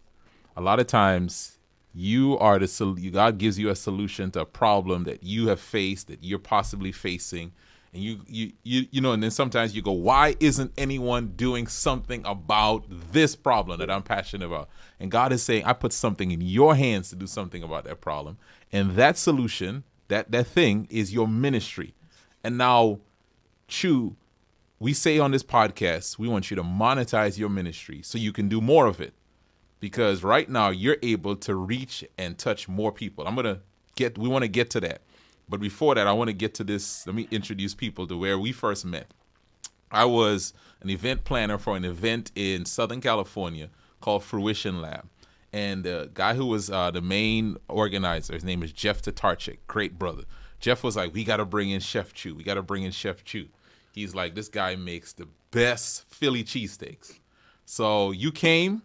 [0.57, 1.59] A lot of times,
[1.95, 5.49] you are the sol- you- God gives you a solution to a problem that you
[5.49, 7.53] have faced, that you're possibly facing,
[7.93, 11.67] and you you you you know, and then sometimes you go, why isn't anyone doing
[11.67, 14.69] something about this problem that I'm passionate about?
[15.01, 18.01] And God is saying, I put something in your hands to do something about that
[18.01, 18.37] problem,
[18.73, 21.95] and that solution, that that thing, is your ministry.
[22.43, 23.01] And now,
[23.69, 24.17] Chew,
[24.79, 28.49] we say on this podcast, we want you to monetize your ministry so you can
[28.49, 29.15] do more of it.
[29.81, 33.27] Because right now you're able to reach and touch more people.
[33.27, 33.61] I'm gonna
[33.97, 35.03] get we want to get to that.
[35.49, 37.07] But before that, I want to get to this.
[37.07, 39.13] Let me introduce people to where we first met.
[39.91, 43.69] I was an event planner for an event in Southern California
[44.01, 45.07] called Fruition Lab.
[45.55, 49.97] And the guy who was uh, the main organizer, his name is Jeff Tatarchik, great
[50.01, 50.25] brother.
[50.59, 52.35] Jeff was like, We got to bring in Chef Chew.
[52.35, 53.47] We got to bring in Chef Chew.
[53.93, 57.21] He's like, This guy makes the best Philly cheesesteaks.
[57.67, 58.83] So you came,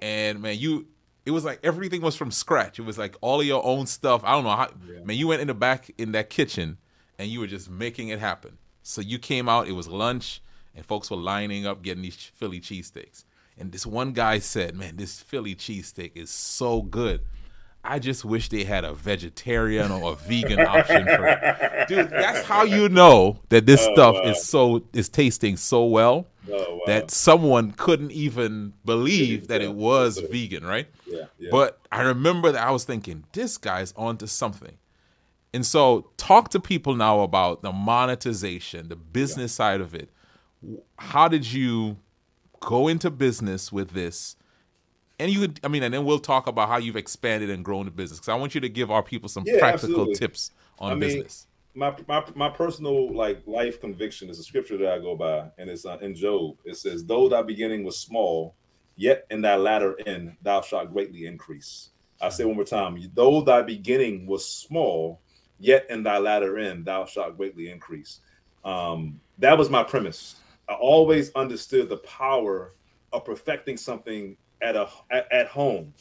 [0.00, 0.86] and man, you
[1.26, 2.78] it was like everything was from scratch.
[2.78, 4.22] It was like all of your own stuff.
[4.24, 4.70] I don't know how
[5.04, 6.78] man, you went in the back in that kitchen
[7.18, 8.56] and you were just making it happen.
[8.82, 10.40] So you came out, it was lunch,
[10.74, 13.24] and folks were lining up getting these Philly cheesesteaks.
[13.58, 17.22] And this one guy said, Man, this Philly cheesesteak is so good.
[17.84, 21.88] I just wish they had a vegetarian or a vegan option for it.
[21.88, 26.74] Dude, that's how you know that this stuff is so is tasting so well Oh,
[26.76, 26.80] wow.
[26.86, 30.86] that someone couldn't even believe that it was vegan, right?
[31.06, 31.50] Yeah, yeah.
[31.50, 34.76] But I remember that I was thinking, this guy's onto something.
[35.52, 40.10] And so talk to people now about the monetization, the business side of it.
[40.98, 41.98] How did you
[42.60, 44.36] go into business with this?
[45.18, 47.86] And you could, I mean, and then we'll talk about how you've expanded and grown
[47.86, 48.20] the business.
[48.20, 50.14] Because I want you to give our people some Yeah, practical absolutely.
[50.14, 51.46] tips on I mean, business.
[51.74, 55.68] my, my my personal like life conviction is a scripture that I go by, and
[55.68, 56.56] it's uh, in Job.
[56.64, 58.54] It says, "Though thy beginning was small,
[58.96, 61.90] yet in thy latter end thou shalt greatly increase."
[62.20, 65.20] I say one more time: Though thy beginning was small,
[65.58, 68.20] yet in thy latter end thou shalt greatly increase.
[68.64, 70.36] Um, that was my premise.
[70.68, 72.74] I always understood the power
[73.12, 75.92] of perfecting something at a at, at home,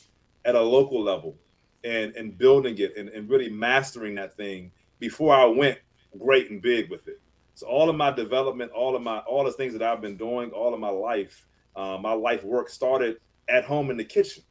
[0.45, 1.35] at a local level,
[1.83, 5.79] and and building it and, and really mastering that thing before I went
[6.19, 7.21] great and big with it.
[7.55, 10.51] So all of my development, all of my all the things that I've been doing,
[10.51, 13.17] all of my life, uh, my life work started
[13.49, 14.43] at home in the kitchen.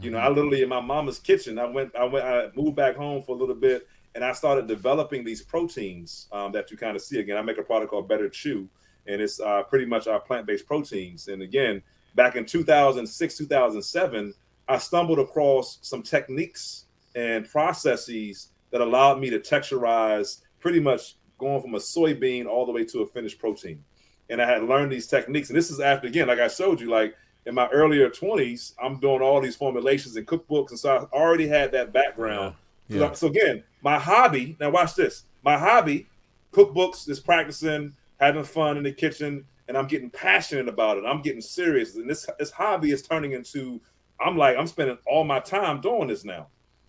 [0.00, 1.58] You know, I literally in my mama's kitchen.
[1.58, 4.66] I went, I went, I moved back home for a little bit, and I started
[4.66, 7.18] developing these proteins um, that you kind of see.
[7.18, 8.68] Again, I make a product called Better Chew,
[9.06, 11.28] and it's uh, pretty much our plant-based proteins.
[11.28, 11.82] And again,
[12.14, 14.34] back in 2006, 2007,
[14.68, 21.60] I stumbled across some techniques and processes that allowed me to texturize pretty much going
[21.62, 23.82] from a soybean all the way to a finished protein.
[24.28, 25.50] And I had learned these techniques.
[25.50, 27.14] And this is after, again, like I showed you, like
[27.44, 30.70] in my earlier 20s, I'm doing all these formulations and cookbooks.
[30.70, 32.54] And so I already had that background.
[32.88, 33.12] So- Yeah.
[33.12, 35.24] So, again, my hobby, now watch this.
[35.44, 36.06] My hobby,
[36.52, 41.04] cookbooks, is practicing, having fun in the kitchen, and I'm getting passionate about it.
[41.06, 41.96] I'm getting serious.
[41.96, 43.80] And this this hobby is turning into
[44.20, 46.48] I'm like, I'm spending all my time doing this now.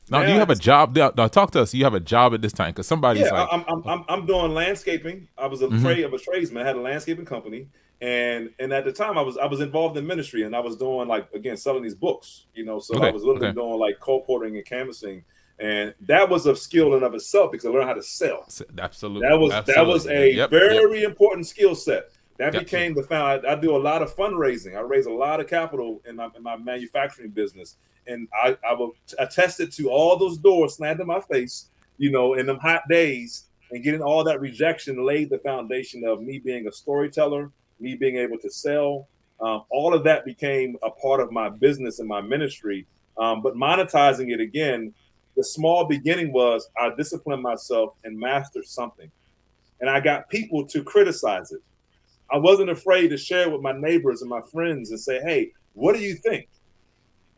[0.09, 0.95] Now, do you have a job?
[0.95, 1.73] Now, talk to us.
[1.73, 4.25] You have a job at this time because somebody's Yeah, like, I'm, I'm, I'm, I'm
[4.25, 5.27] doing landscaping.
[5.37, 5.77] I was a Mhm.
[5.81, 6.63] trade of a tradesman.
[6.63, 7.69] I had a landscaping company,
[8.01, 10.75] and and at the time I was I was involved in ministry, and I was
[10.77, 12.47] doing like again selling these books.
[12.53, 13.53] You know, so I was literally okay.
[13.53, 15.23] doing like colporting and canvassing,
[15.59, 18.47] and that was a skill in of itself because I learned how to sell.
[18.77, 19.27] absolutely.
[19.27, 20.49] That was that was a Yep, yep.
[20.49, 22.11] very important skill set.
[22.37, 23.47] That became the found.
[23.47, 24.75] I, I do a lot of fundraising.
[24.77, 28.73] I raise a lot of capital in my in my manufacturing business, and I I
[28.73, 31.69] will attest it to all those doors slammed in my face.
[31.97, 36.21] You know, in them hot days, and getting all that rejection laid the foundation of
[36.21, 39.07] me being a storyteller, me being able to sell.
[39.39, 42.85] Um, all of that became a part of my business and my ministry.
[43.17, 44.93] Um, but monetizing it again,
[45.37, 49.09] the small beginning was I disciplined myself and mastered something
[49.79, 51.61] and I got people to criticize it.
[52.31, 55.95] I wasn't afraid to share with my neighbors and my friends and say, "Hey, what
[55.95, 56.49] do you think?"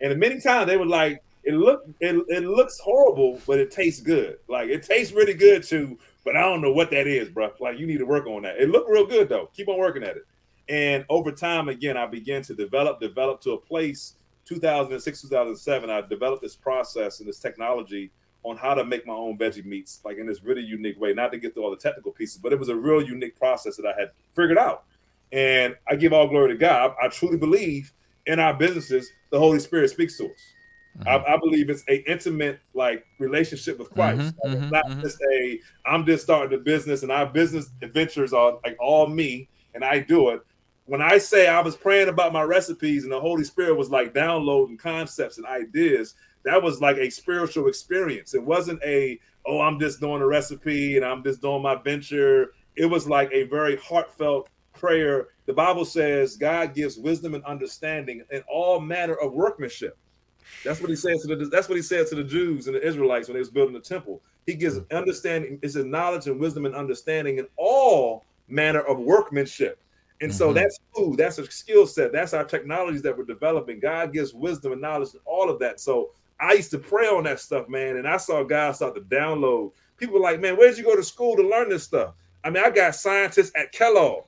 [0.01, 4.01] And many times they were like, "It look it, it looks horrible, but it tastes
[4.01, 4.37] good.
[4.47, 7.51] Like it tastes really good too, but I don't know what that is, bro.
[7.59, 8.57] Like you need to work on that.
[8.57, 9.49] It looked real good though.
[9.53, 10.23] Keep on working at it."
[10.69, 14.13] And over time, again, I began to develop, develop to a place.
[14.49, 18.11] 2006, 2007, I developed this process and this technology
[18.43, 21.13] on how to make my own veggie meats, like in this really unique way.
[21.13, 23.75] Not to get through all the technical pieces, but it was a real unique process
[23.77, 24.85] that I had figured out.
[25.31, 26.95] And I give all glory to God.
[27.01, 27.93] I, truly believe
[28.25, 30.39] in our businesses, the Holy Spirit speaks to us.
[31.05, 34.19] I, I believe it's a intimate like relationship with Christ.
[34.19, 35.01] Mhm, Like, it's not mhm.
[35.01, 39.47] just a I'm just starting a business and our business adventures are like all me
[39.73, 40.41] and I do it.
[40.89, 44.11] When I say I was praying about my recipes and the Holy Spirit was like
[44.11, 48.33] downloading concepts and ideas, that was like a spiritual experience.
[48.33, 52.53] It wasn't a oh I'm just doing a recipe and I'm just doing my venture.
[52.75, 55.27] It was like a very heartfelt prayer.
[55.45, 59.95] The Bible says God gives wisdom and understanding in all manner of workmanship.
[60.65, 62.83] That's what he said to the that's what he said to the Jews and the
[62.83, 64.23] Israelites when they was building the temple.
[64.47, 64.89] He gives mm.
[64.97, 69.79] understanding, it's a knowledge and wisdom and understanding in all manner of workmanship.
[70.21, 70.55] And so Mhm.
[70.55, 73.79] that's food, that's a skill set, that's our technologies that we're developing.
[73.79, 75.79] God gives wisdom and knowledge and all of that.
[75.79, 79.01] So I used to pray on that stuff, man, and I saw God start to
[79.01, 79.71] download.
[79.97, 82.13] People were like, man, where'd you go to school to learn this stuff?
[82.43, 84.23] I mean, I got scientists at Kellogg,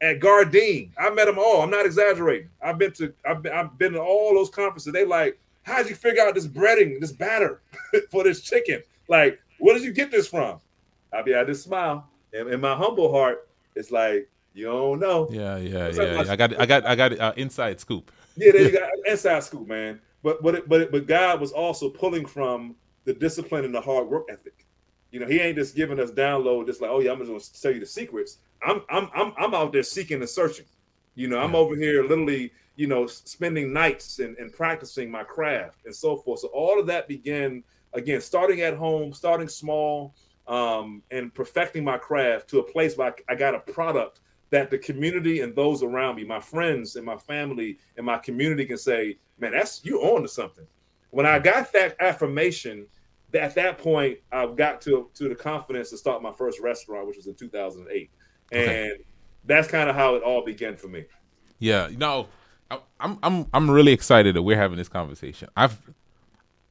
[0.00, 0.90] at Gardein.
[0.96, 1.62] I met them all.
[1.62, 2.48] I'm not exaggerating.
[2.62, 4.92] I've been to I've been, I've been to all those conferences.
[4.92, 7.60] They like, how'd you figure out this breading, this batter
[8.10, 8.82] for this chicken?
[9.08, 10.60] Like, where did you get this from?
[11.12, 12.08] I be I just smile.
[12.32, 15.28] And in my humble heart, it's like, you don't know.
[15.30, 16.22] Yeah, yeah, yeah.
[16.22, 16.30] yeah.
[16.32, 18.10] I got, I got, I got uh, inside scoop.
[18.36, 20.00] Yeah, there you got inside scoop, man.
[20.22, 23.80] But but it, but it, but God was also pulling from the discipline and the
[23.80, 24.66] hard work ethic.
[25.10, 27.40] You know, He ain't just giving us download, just like, oh yeah, I'm just gonna
[27.62, 28.38] tell you the secrets.
[28.62, 30.66] I'm I'm I'm I'm out there seeking and searching.
[31.14, 31.58] You know, I'm Yeah.
[31.58, 36.40] over here literally, you know, spending nights and, and practicing my craft and so forth.
[36.40, 40.14] So all of that began again, starting at home, starting small,
[40.46, 44.70] um, and perfecting my craft to a place where I, I got a product that
[44.70, 48.78] the community and those around me, my friends and my family and my community can
[48.78, 50.66] say, man, that's you on to something.
[51.10, 52.86] When I got that affirmation,
[53.32, 57.06] that- at that point, I got to to the confidence to start my first restaurant,
[57.06, 58.10] which was in 2008,
[58.52, 58.92] and Okay.
[59.44, 61.04] that's kind of how it all began for me.
[61.58, 62.28] Yeah, no,
[62.70, 65.48] I- I'm I'm I'm really excited that we're having this conversation.
[65.56, 65.78] I've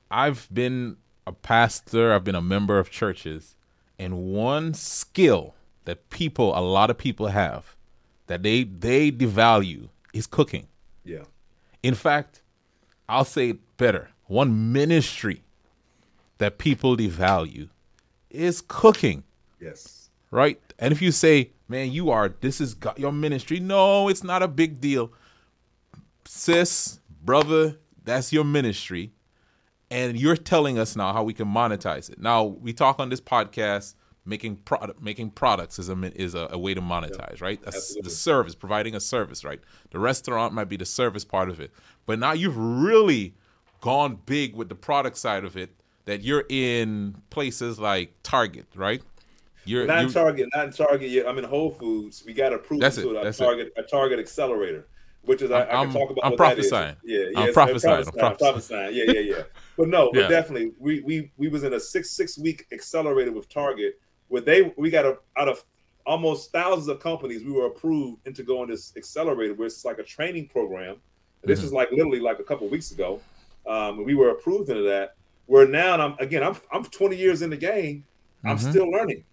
[0.09, 3.55] I've been a pastor, I've been a member of churches,
[3.99, 5.53] and one skill
[5.87, 7.75] that people, a lot of people have,
[8.27, 10.67] that they they devalue is cooking.
[11.05, 11.23] Yeah,
[11.81, 12.41] In fact,
[13.07, 14.09] I'll say it better.
[14.25, 15.43] One ministry
[16.39, 17.69] that people devalue
[18.29, 19.23] is cooking
[19.61, 20.59] yes, right?
[20.77, 24.43] And if you say, "Man, you are this is God, your ministry," no, it's not
[24.43, 25.13] a big deal,
[26.25, 27.77] sis, brother.
[28.03, 29.13] That's your ministry,
[29.89, 32.19] and you're telling us now how we can monetize it.
[32.19, 33.95] Now we talk on this podcast.
[34.27, 37.61] Making product, making products is a is a, a way to monetize, right?
[37.63, 39.61] That's the service, providing a service, right?
[39.91, 41.71] The restaurant might be the service part of it,
[42.05, 43.33] but now you've really
[43.79, 45.69] gone big with the product side of it.
[46.05, 49.01] That you're in places like Target, right?
[49.65, 51.27] You're, not in you- Target, not in Target yet.
[51.27, 52.23] I'm in Whole Foods.
[52.25, 53.43] We got approved That's to it, a that's it.
[53.43, 54.87] Target a Target accelerator,
[55.23, 56.21] which is I, I I'm- can talk about.
[56.21, 56.25] That.
[56.25, 56.69] I'm what that is.
[56.69, 56.95] prophesying.
[57.03, 58.79] Yeah, yeah, I'm prophesying, I'm prophesying, prophesying.
[58.83, 58.95] prophesying.
[58.95, 59.43] Yeah, yeah, yeah.
[59.77, 63.49] But no, but definitely, we we we was in a six six week accelerator with
[63.49, 65.63] Target, where they we got a out of
[66.05, 70.03] almost thousands of companies, we were approved into going this accelerator, where it's like a
[70.03, 70.95] training program.
[71.43, 71.63] This Mhm.
[71.63, 73.19] was like literally like a couple weeks ago.
[73.65, 75.15] Um, we were approved into that.
[75.47, 78.05] Where now, and I'm again, I'm I'm 20 years in the game.
[78.43, 78.69] I'm Mhm.
[78.69, 79.23] still learning.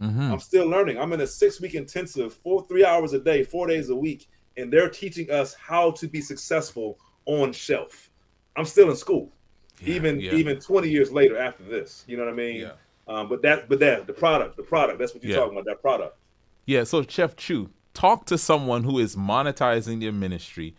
[0.00, 0.32] Mhm.
[0.32, 0.98] I'm still learning.
[0.98, 4.28] I'm in a six week intensive, four three hours a day, four days a week,
[4.56, 8.10] and they're teaching us how to be successful on shelf.
[8.56, 9.30] I'm still in school,
[9.80, 10.34] Yeah, even yeah.
[10.34, 12.04] even 20 years later after this.
[12.06, 12.60] You know what I mean?
[12.62, 12.72] Yeah.
[13.10, 14.98] Um, but that but that the product, the product.
[15.00, 15.38] That's what you're Yeah.
[15.40, 15.64] talking about.
[15.64, 16.16] That product.
[16.64, 20.76] Yeah, so Chef Chew, talk to someone who is monetizing their ministry.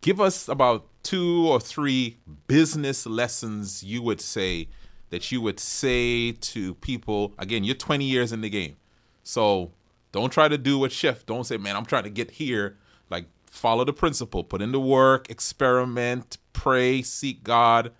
[0.00, 4.68] Give us about two or three business lessons you would say
[5.10, 7.34] that you would say to people.
[7.38, 8.76] Again, you're 20 years in the game.
[9.24, 9.72] So
[10.12, 12.76] don't try to do what Chef, don't say, man, I'm trying to get here.
[13.10, 17.92] Like, follow the principle, put in the work, experiment, pray, seek God.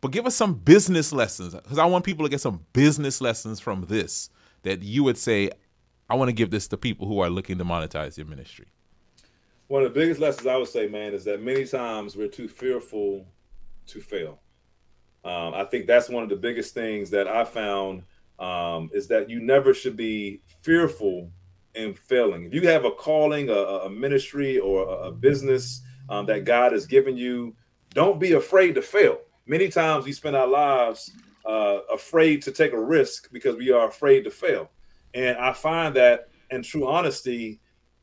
[0.00, 3.58] But give us some business lessons because I want people to get some business lessons
[3.58, 4.30] from this
[4.62, 5.50] that you would say,
[6.08, 8.66] I want to give this to people who are looking to monetize their ministry.
[9.66, 12.48] One of the biggest lessons I would say, man, is that many times we're too
[12.48, 13.26] fearful
[13.88, 14.40] to fail.
[15.24, 18.04] Um, I think that's one of the biggest things that I found
[18.38, 21.30] um, is that you never should be fearful
[21.74, 22.44] in failing.
[22.44, 26.72] If you have a calling, a, a ministry, or a, a business um, that God
[26.72, 27.54] has given you,
[27.92, 29.18] don't be afraid to fail.
[29.48, 31.10] Many times we spend our lives
[31.46, 34.70] uh, afraid to take a risk because we are afraid to fail.
[35.14, 37.58] And I find that, in true honesty,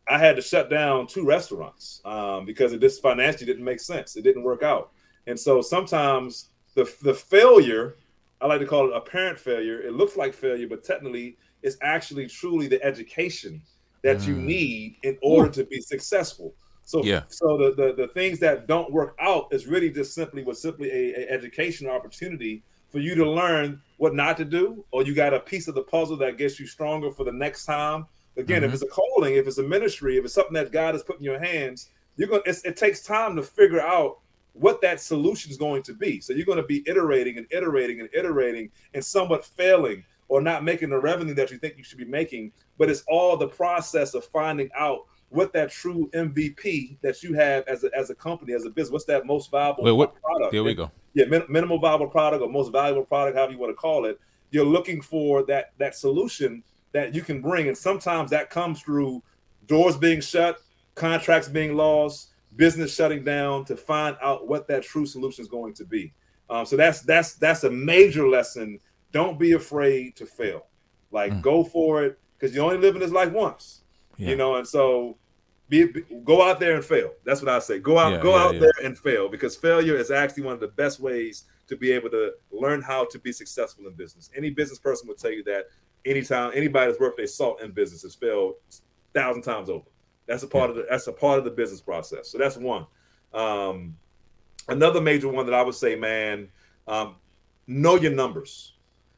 [0.08, 4.16] I had to shut down two restaurants um, because it just financially didn't make sense.
[4.16, 4.91] It didn't work out.
[5.28, 7.96] And so sometimes the the failure,
[8.41, 9.82] I like to call it apparent failure.
[9.82, 13.62] It looks like failure, but technically it's actually truly the education
[14.04, 14.43] that you Mm.
[14.46, 16.54] need in order to be successful.
[16.86, 17.23] So Yeah.
[17.27, 20.89] so the, the the things that don't work out is really just simply was simply
[20.91, 25.33] a, a educational opportunity for you to learn what not to do, or you got
[25.33, 28.05] a piece of the puzzle that gets you stronger for the next time.
[28.38, 28.73] Again, if Mhm.
[28.75, 31.23] it's a calling, if it's a ministry, if it's something that God has put in
[31.23, 32.43] your hands, you're gonna.
[32.45, 34.19] It's, it takes time to figure out
[34.53, 36.21] what that solution is going to be.
[36.21, 40.63] So you're going to be iterating and iterating and iterating and somewhat failing or not
[40.63, 42.53] making the revenue that you think you should be making.
[42.77, 47.63] But it's all the process of finding out what that true MVP that you have
[47.67, 50.15] as a, as a company, as a business, what's that most valuable Wait, what?
[50.21, 50.51] product?
[50.51, 50.91] There we go.
[51.13, 54.19] yeah, min- minimal viable product or most valuable product, however you want to call it.
[54.51, 56.63] You're looking for that that solution
[56.93, 59.21] that you can bring, and sometimes that comes through
[59.67, 60.59] doors being shut,
[60.93, 65.73] contracts being lost, business shutting down to find out what that true solution is going
[65.73, 66.13] to be.
[66.49, 68.80] Um, so that's that's that's a major lesson.
[69.11, 70.67] Don't be afraid to fail.
[71.11, 71.41] Like Mm.
[71.41, 73.82] go for it because you only live in this life once.
[74.18, 74.30] Yeah.
[74.30, 75.18] You know, and so
[75.70, 77.11] be, be- go out there and fail.
[77.24, 77.80] That's what I say.
[77.80, 80.59] Go out, Yeah, go yeah, out there and fail because failure is actually one of
[80.59, 84.30] the best ways to be able to learn how to be successful in business.
[84.36, 85.66] Any business person will tell you that
[86.05, 89.86] anytime anybody that's worth their salt in business has failed a thousand times over.
[90.28, 92.32] That's a part of the that's a part of the business process.
[92.32, 92.88] So that's one.
[93.34, 93.95] Um,
[94.68, 96.49] another major one that I would say, man,
[96.88, 97.16] um,
[97.68, 98.74] know your numbers.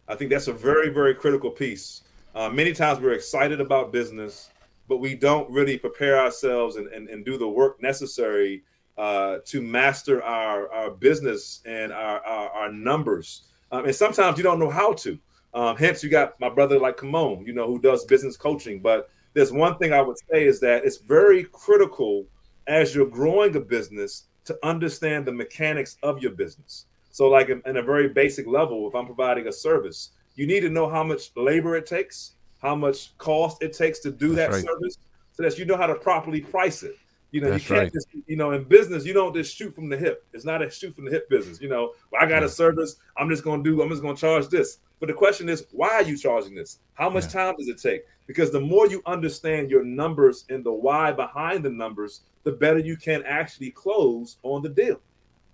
[0.08, 2.04] I think that's a very, very critical piece.
[2.34, 4.50] Uh, many times we're excited about business,
[4.88, 8.64] but we don't really prepare ourselves and, and, and do the work necessary
[8.98, 13.44] uh, to master our, our business and our, our, our numbers.
[13.72, 15.20] Um, and sometimes you don't know how to.
[15.54, 18.80] Um, hence, you got my brother like Kymone, you know, who does business coaching.
[18.80, 22.26] But there's one thing I would say is that it's very critical
[22.68, 26.86] as you're growing a business to understand the mechanics of your business.
[27.12, 30.62] So, like in, in a very basic level, if I'm providing a service, you need
[30.62, 34.50] to know how much labor it takes, how much cost it takes to do That's
[34.50, 34.66] that right.
[34.66, 34.98] service,
[35.34, 36.98] so that you know how to properly price it.
[37.32, 37.94] You know, That's you can't right.
[37.94, 40.26] just, you know, in business, you don't just shoot from the hip.
[40.34, 41.60] It's not a shoot from the hip business.
[41.60, 44.16] You know, well, I got a service, I'm just going to do, I'm just going
[44.16, 44.80] to charge this.
[45.00, 46.80] But the question is, why are you charging this?
[46.94, 48.04] How much time does it take?
[48.26, 52.80] Because the more you understand your numbers and the why behind the numbers, the better
[52.80, 55.00] you can actually close on the deal.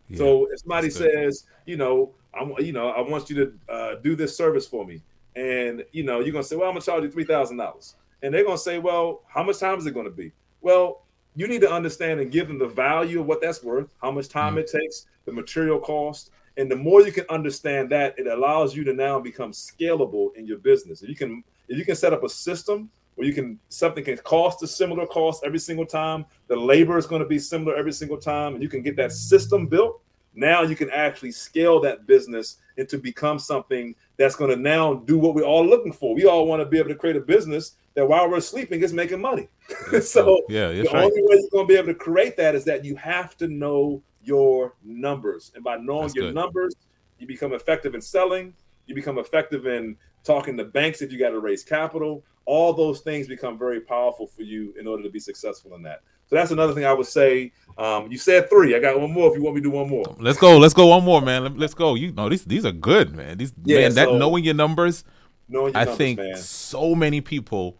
[0.10, 0.18] Yeah.
[0.20, 4.16] So if somebody says, you know, I'm, you know, I want you to uh, do
[4.16, 5.02] this service for me,
[5.36, 8.34] and you know, you're gonna say, well, I'm gonna charge you three thousand dollars, and
[8.34, 10.32] they're gonna say, well, how much time is it gonna be?
[10.62, 11.06] Well,
[11.36, 14.30] you need to understand and give them the value of what that's worth, how much
[14.30, 14.60] time mm.
[14.60, 18.84] it takes, the material cost, and the more you can understand that, it allows you
[18.84, 21.02] to now become scalable in your business.
[21.02, 24.18] If you can, if you can set up a system where you can something can
[24.18, 27.94] cost a similar cost every single time, the labor is going to be similar every
[27.94, 30.02] single time, and you can get that system built.
[30.36, 35.18] Now you can actually scale that business into become something that's going to now do
[35.18, 36.16] what we're all looking for.
[36.16, 38.94] We all want to be able to create a business that while we're sleeping is
[38.94, 39.50] making money.
[40.02, 41.04] so yeah, the right.
[41.04, 43.48] only way you're going to be able to create that is that you have to
[43.48, 45.52] know your numbers.
[45.56, 46.36] And by knowing That's your good.
[46.36, 46.74] numbers,
[47.20, 48.54] you become effective in selling,
[48.88, 52.24] you become effective in talking to banks if you got to raise capital.
[52.46, 56.02] All those things become very powerful for you in order to be successful in that.
[56.28, 57.52] So that's another thing I would say.
[57.78, 58.76] Um, you said three.
[58.76, 60.06] I got one more if you want me to do one more.
[60.20, 60.58] Let's go.
[60.58, 61.44] Let's go one more, man.
[61.58, 61.96] Let, us go.
[61.96, 63.38] You know these these are good, man.
[63.38, 65.04] These Yeah, man, that knowing your numbers,
[65.50, 66.38] Knowing your I numbers, think man.
[66.38, 67.78] so many people.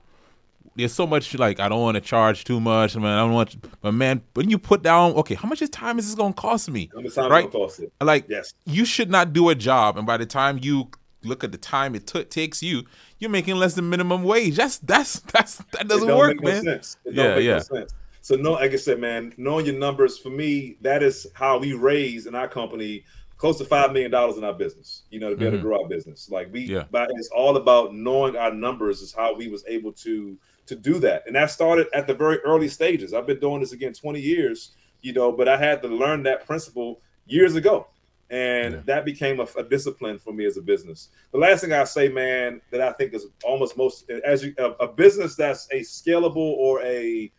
[0.76, 3.06] There's so much like I don't want to charge too much, man.
[3.06, 6.08] I don't want, but man, when you put down, okay, how much is time is
[6.08, 6.90] this gonna cost me?
[6.96, 7.52] How much time right?
[7.52, 7.94] cost it?
[8.02, 8.56] Like, Yes.
[8.66, 10.90] you should not do a job, and by the time you
[11.24, 12.84] look at the time it took takes you,
[13.20, 14.56] you're making less than minimum wage.
[14.56, 16.64] That's that's that's that doesn't work, no man.
[16.64, 16.98] sense.
[17.06, 17.54] It Yeah, yeah.
[17.54, 17.94] no sense.
[18.24, 21.74] So no, like I said, man, knowing your numbers for me, that is how we
[21.74, 23.04] raise in our company
[23.38, 25.04] close to five million dollars in our business.
[25.10, 26.30] You know, to be able to grow our business.
[26.32, 26.74] Like we, Mm-hmm.
[26.74, 26.84] Yeah.
[26.90, 29.02] but it's all about knowing our numbers.
[29.02, 32.38] Is how we was able to to do that, and that started at the very
[32.46, 33.14] early stages.
[33.14, 34.72] I've been doing this again twenty years.
[35.02, 37.88] You know, but I had to learn that principle years ago.
[38.30, 38.80] And Yeah.
[38.86, 41.10] that became a, a discipline for me as a business.
[41.34, 44.70] The last thing I say, man, that I think is almost most as you a,
[44.86, 47.30] a business that's a scalable or a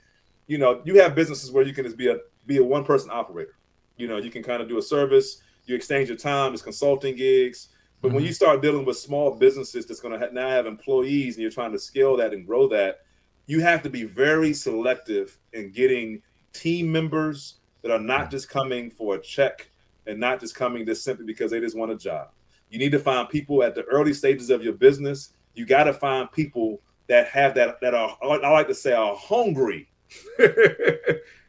[0.47, 3.11] you know, you have businesses where you can just be a be a one person
[3.13, 3.57] operator.
[3.97, 7.17] You know, you can kind of do a service, you exchange your time, it's consulting
[7.17, 7.69] gigs.
[8.03, 8.35] But when you mm-hmm.
[8.35, 11.73] start dealing with small businesses that's going to ha- now have employees and you're trying
[11.73, 12.99] to scale that and grow that,
[13.47, 16.21] you have to be very selective in getting
[16.53, 19.71] team members that are not just coming for a check
[20.07, 22.29] and not just coming just simply because they just want a job.
[22.69, 25.33] You need to find people at the early stages of your business.
[25.55, 29.17] You got to find people that have that that are I like to say are
[29.17, 29.89] hungry.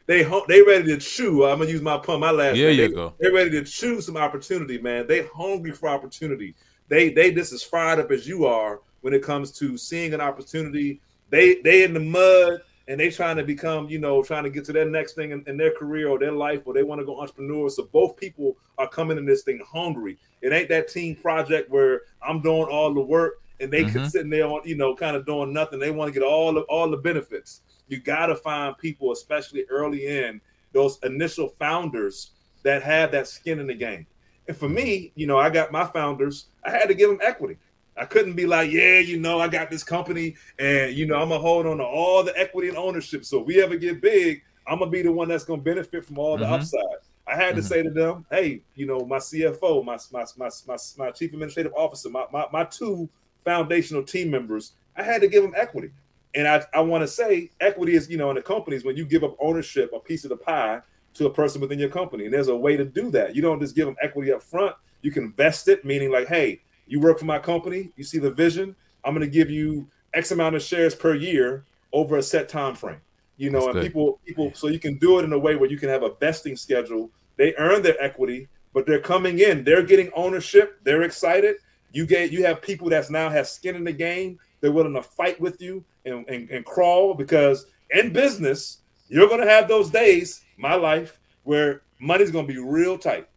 [0.06, 1.44] they hu- they ready to chew.
[1.44, 2.20] I'm gonna use my pun.
[2.20, 2.54] My last.
[2.56, 2.70] Name.
[2.70, 3.14] you They- go.
[3.18, 5.06] They're ready to chew some opportunity, man.
[5.06, 6.54] They hungry for opportunity.
[6.88, 10.20] They they just as fired up as you are when it comes to seeing an
[10.20, 11.00] opportunity.
[11.30, 12.60] They they in the mud.
[12.88, 15.42] and they trying to become, you know, trying to get to their next thing in,
[15.48, 17.68] in their career or their life, or they want to go entrepreneur.
[17.68, 20.16] So both people are coming in this thing hungry.
[20.40, 23.98] It ain't that team project where I'm doing all the work and they Mm-hmm.
[23.98, 25.80] can sitting there on, you know, kind of doing nothing.
[25.80, 27.62] They want to get all the all the benefits.
[27.88, 30.40] You got to find people, especially early in
[30.72, 32.32] those initial founders
[32.62, 34.06] that have that skin in the game.
[34.48, 36.46] And for me, you know, I got my founders.
[36.64, 37.56] I had to give them equity.
[37.96, 41.30] I couldn't be like, yeah, you know, I got this company, and you know, I'm
[41.30, 43.24] gonna hold on to all the equity and ownership.
[43.24, 46.18] So if we ever get big, I'm gonna be the one that's gonna benefit from
[46.18, 46.52] all the Mhm.
[46.52, 46.98] upside.
[47.26, 50.76] I had to say to them, hey, you know, my CFO, my my my my,
[50.98, 53.08] my chief administrative officer, my, my my two
[53.44, 55.90] foundational team members, I had to give them equity.
[56.36, 59.06] And I, I want to say equity is, you know, in the companies when you
[59.06, 60.80] give up ownership, a piece of the pie
[61.14, 62.26] to a person within your company.
[62.26, 63.34] And there's a way to do that.
[63.34, 64.76] You don't just give them equity up front.
[65.00, 68.30] You can vest it, meaning like, hey, you work for my company, you see the
[68.30, 68.76] vision.
[69.02, 72.74] I'm going to give you X amount of shares per year over a set time
[72.74, 73.00] frame.
[73.38, 73.82] You know, That's and good.
[73.82, 76.14] people people so you can do it in a way where you can have a
[76.14, 77.10] vesting schedule.
[77.36, 81.56] They earn their equity, but they're coming in, they're getting ownership, they're excited.
[81.92, 84.38] You get you have people that's now have skin in the game.
[84.60, 88.78] They're willing to fight with you and, and, and crawl because in business,
[89.08, 93.28] you're gonna have those days, my life, where money's gonna be real tight.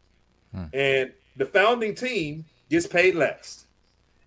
[0.53, 0.65] Hmm.
[0.73, 3.65] And the founding team gets paid last.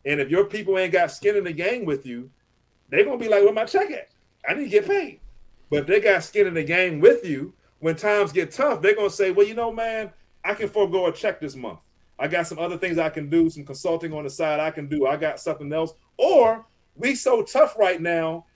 [0.05, 2.31] And if your people ain't got skin in the game with you,
[2.91, 4.09] they're gonna be like, where my check at?
[4.49, 5.21] I need to get paid.
[5.71, 8.95] But if they got skin in the game with you, when times get tough, they're
[8.95, 10.11] gonna say, Well, you know, man,
[10.45, 11.79] I can forego a check this month.
[12.19, 14.87] I got some other things I can do, some consulting on the side I can
[14.87, 15.07] do.
[15.07, 15.95] I got something else.
[16.17, 16.65] Or
[16.97, 18.47] we so tough right now.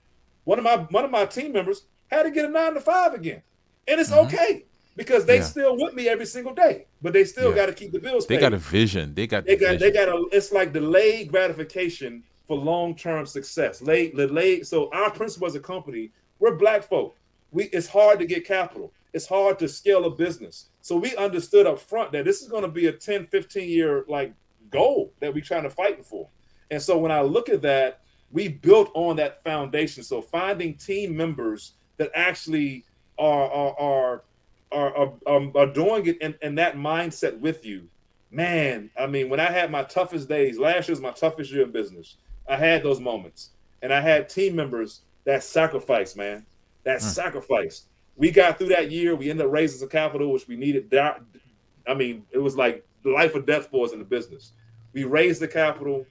[0.43, 3.13] One of my one of my team members had to get a nine to five
[3.13, 3.41] again.
[3.87, 4.27] And it's mm-hmm.
[4.27, 4.65] okay
[4.95, 5.43] because they Yeah.
[5.43, 7.55] still with me every single day, but they still Yeah.
[7.55, 9.13] got to keep the bills They paid got a vision.
[9.13, 9.79] They got they the got vision.
[9.79, 13.81] they got a it's like delayed gratification for long-term success.
[13.81, 14.65] Late delayed.
[14.65, 17.17] So our principle as a company, we're black folk.
[17.51, 18.93] We it's hard to get capital.
[19.13, 20.69] It's hard to scale a business.
[20.81, 24.05] So we understood up front that this is going to be a 10, 15 year
[24.07, 24.33] like
[24.69, 26.29] goal that we're trying to fight for.
[26.71, 30.03] And so when I look at that, we built on that foundation.
[30.03, 32.85] So finding team members that actually
[33.17, 34.23] are are are
[34.71, 37.87] are, are, um, are doing it in, in that mindset with you
[38.31, 41.63] man, I mean, when I had my toughest days, last year was my toughest year
[41.63, 42.17] in business.
[42.47, 43.51] I had those moments,
[43.81, 46.45] and I had team members that sacrificed, man,
[46.83, 47.87] that sacrificed.
[48.15, 49.15] We got through that year.
[49.15, 50.93] We ended up raising some capital, which we needed.
[50.95, 54.53] I mean, it was like life or death for us in the business.
[54.93, 56.05] We raised the capital,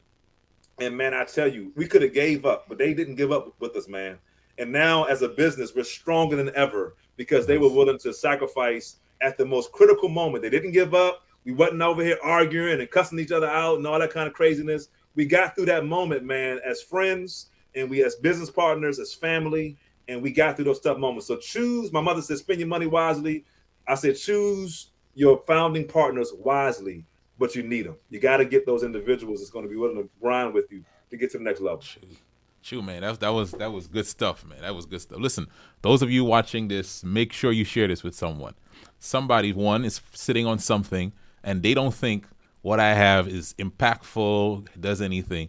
[0.81, 3.55] and man, I tell you, we could have gave up, but they didn't give up
[3.61, 4.19] with us, man.
[4.59, 8.97] And now, as a business, we're stronger than ever because they were willing to sacrifice
[9.21, 10.43] at the most critical moment.
[10.43, 11.25] They didn't give up.
[11.45, 14.35] We wasn't over here arguing and cussing each other out and all that kind of
[14.35, 14.89] craziness.
[15.15, 19.77] We got through that moment, man, as friends and we as business partners, as family,
[20.09, 21.27] and we got through those tough moments.
[21.27, 21.93] So choose.
[21.93, 23.45] My mother said, spend your money wisely.
[23.87, 27.05] I said, choose your founding partners wisely,
[27.39, 27.97] but you need them.
[28.11, 30.85] You got to get those individuals that's going to be willing to grind with you
[31.11, 31.83] to get to the next level.
[32.63, 34.61] Shoot, man, that that was that was good stuff, man.
[34.63, 35.21] That was good stuff.
[35.21, 35.47] Listen,
[35.83, 38.55] those of you watching this, make sure you share this with someone.
[38.99, 41.13] Somebody one is sitting on something
[41.45, 42.27] and they don't think
[42.63, 45.49] what I have is impactful, does anything.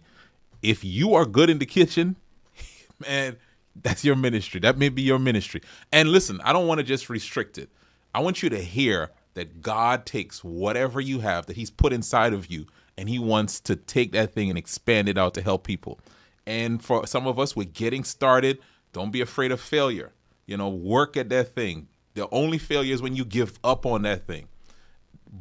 [0.62, 2.14] If you are good in the kitchen,
[3.00, 3.36] man,
[3.74, 4.60] that's your ministry.
[4.60, 5.62] That may be your ministry.
[5.90, 7.68] And listen, I don't want to just restrict it.
[8.14, 12.32] I want you to hear that God takes whatever you have that He's put inside
[12.32, 12.66] of you
[12.96, 16.00] and He wants to take that thing and expand it out to help people.
[16.46, 18.58] And for some of us, we're getting started.
[18.92, 20.12] Don't be afraid of failure.
[20.46, 21.88] You know, work at that thing.
[22.14, 24.48] The only failure is when you give up on that thing.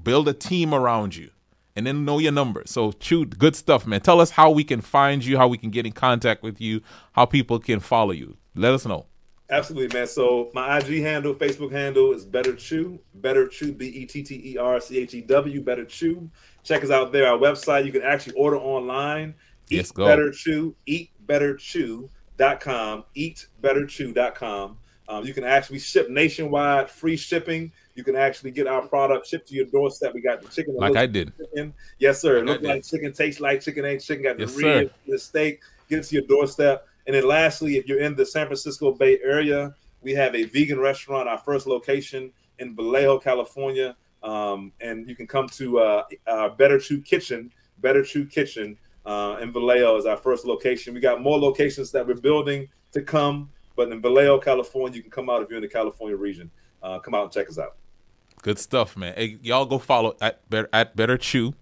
[0.03, 1.31] Build a team around you
[1.77, 2.63] and then know your number.
[2.65, 4.01] So, shoot, good stuff, man.
[4.01, 6.81] Tell us how we can find you, how we can get in contact with you,
[7.13, 8.35] how people can follow you.
[8.55, 9.05] Let us know.
[9.49, 10.07] Absolutely, man.
[10.07, 12.99] So my IG handle, Facebook handle is Better Chew.
[13.15, 15.61] Better Chew, B E T T E R C H E W.
[15.61, 16.29] Better Chew.
[16.63, 17.27] Check us out there.
[17.27, 19.33] Our website, you can actually order online.
[19.69, 20.05] Eat Yes, Eat go.
[20.05, 20.75] Better Chew.
[20.87, 23.05] Eatbetterchew.com.
[23.15, 24.77] Eatbetterchew.com.
[25.09, 27.71] Um, you can actually ship nationwide, free shipping.
[27.95, 30.13] You can actually get our product shipped to your doorstep.
[30.13, 30.75] We got the chicken.
[30.75, 31.31] Like I did.
[31.37, 31.73] chicken.
[31.99, 32.39] Yes, sir.
[32.39, 34.23] It Like I looks like chicken, tastes like chicken, ain't chicken.
[34.25, 35.61] Got the Yes, ribs, the steak.
[35.89, 36.85] Get it to your doorstep.
[37.07, 40.79] And then lastly, if you're in the San Francisco Bay Area, we have a vegan
[40.79, 43.95] restaurant, our first location in Vallejo, California.
[44.23, 48.77] Um, and you can come to uh, Better Chew Kitchen, Better Chew Kitchen
[49.07, 50.93] uh, in Vallejo is our first location.
[50.93, 55.11] We got more locations that we're building to come, but in Vallejo, California, you can
[55.11, 56.51] come out if you're in the California region.
[56.83, 57.77] Uh, come out and check us out.
[58.41, 59.13] Good stuff, man.
[59.15, 61.53] Hey, y'all go follow at better at Better Chew.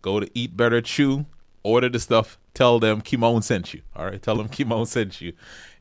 [0.00, 1.26] Go to Eat Better Chew.
[1.62, 2.38] Order the stuff.
[2.54, 3.82] Tell them Kymone sent you.
[3.96, 4.20] All right.
[4.22, 5.32] Tell them Kymone sent you.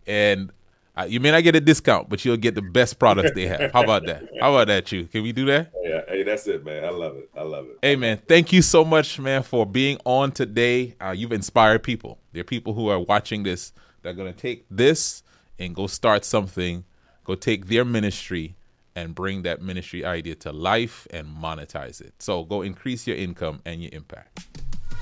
[0.06, 0.52] And
[0.98, 3.72] Uh, you may not get a discount, but you'll get the best products they have.
[3.72, 4.24] How about that?
[4.42, 5.06] How about that, you?
[5.06, 5.72] Can we do that?
[5.84, 6.84] Yeah, hey, that's it, man.
[6.84, 7.30] I love it.
[7.38, 7.78] I love it.
[7.84, 10.96] Hey, man, thank you so much, man, for being on today.
[11.00, 12.18] Uh, you've inspired people.
[12.34, 15.22] There are people who are watching this that are going to take this
[15.60, 16.84] and go start something,
[17.26, 18.56] go take their ministry
[18.96, 22.14] and bring that ministry idea to life and monetize it.
[22.18, 24.48] So go increase your income and your impact.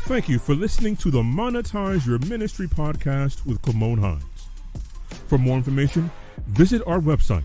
[0.05, 4.23] Thank you for listening to the Monetize Your Ministry podcast with Kymone Hinds.
[5.27, 6.11] For more information,
[6.45, 7.41] visit our website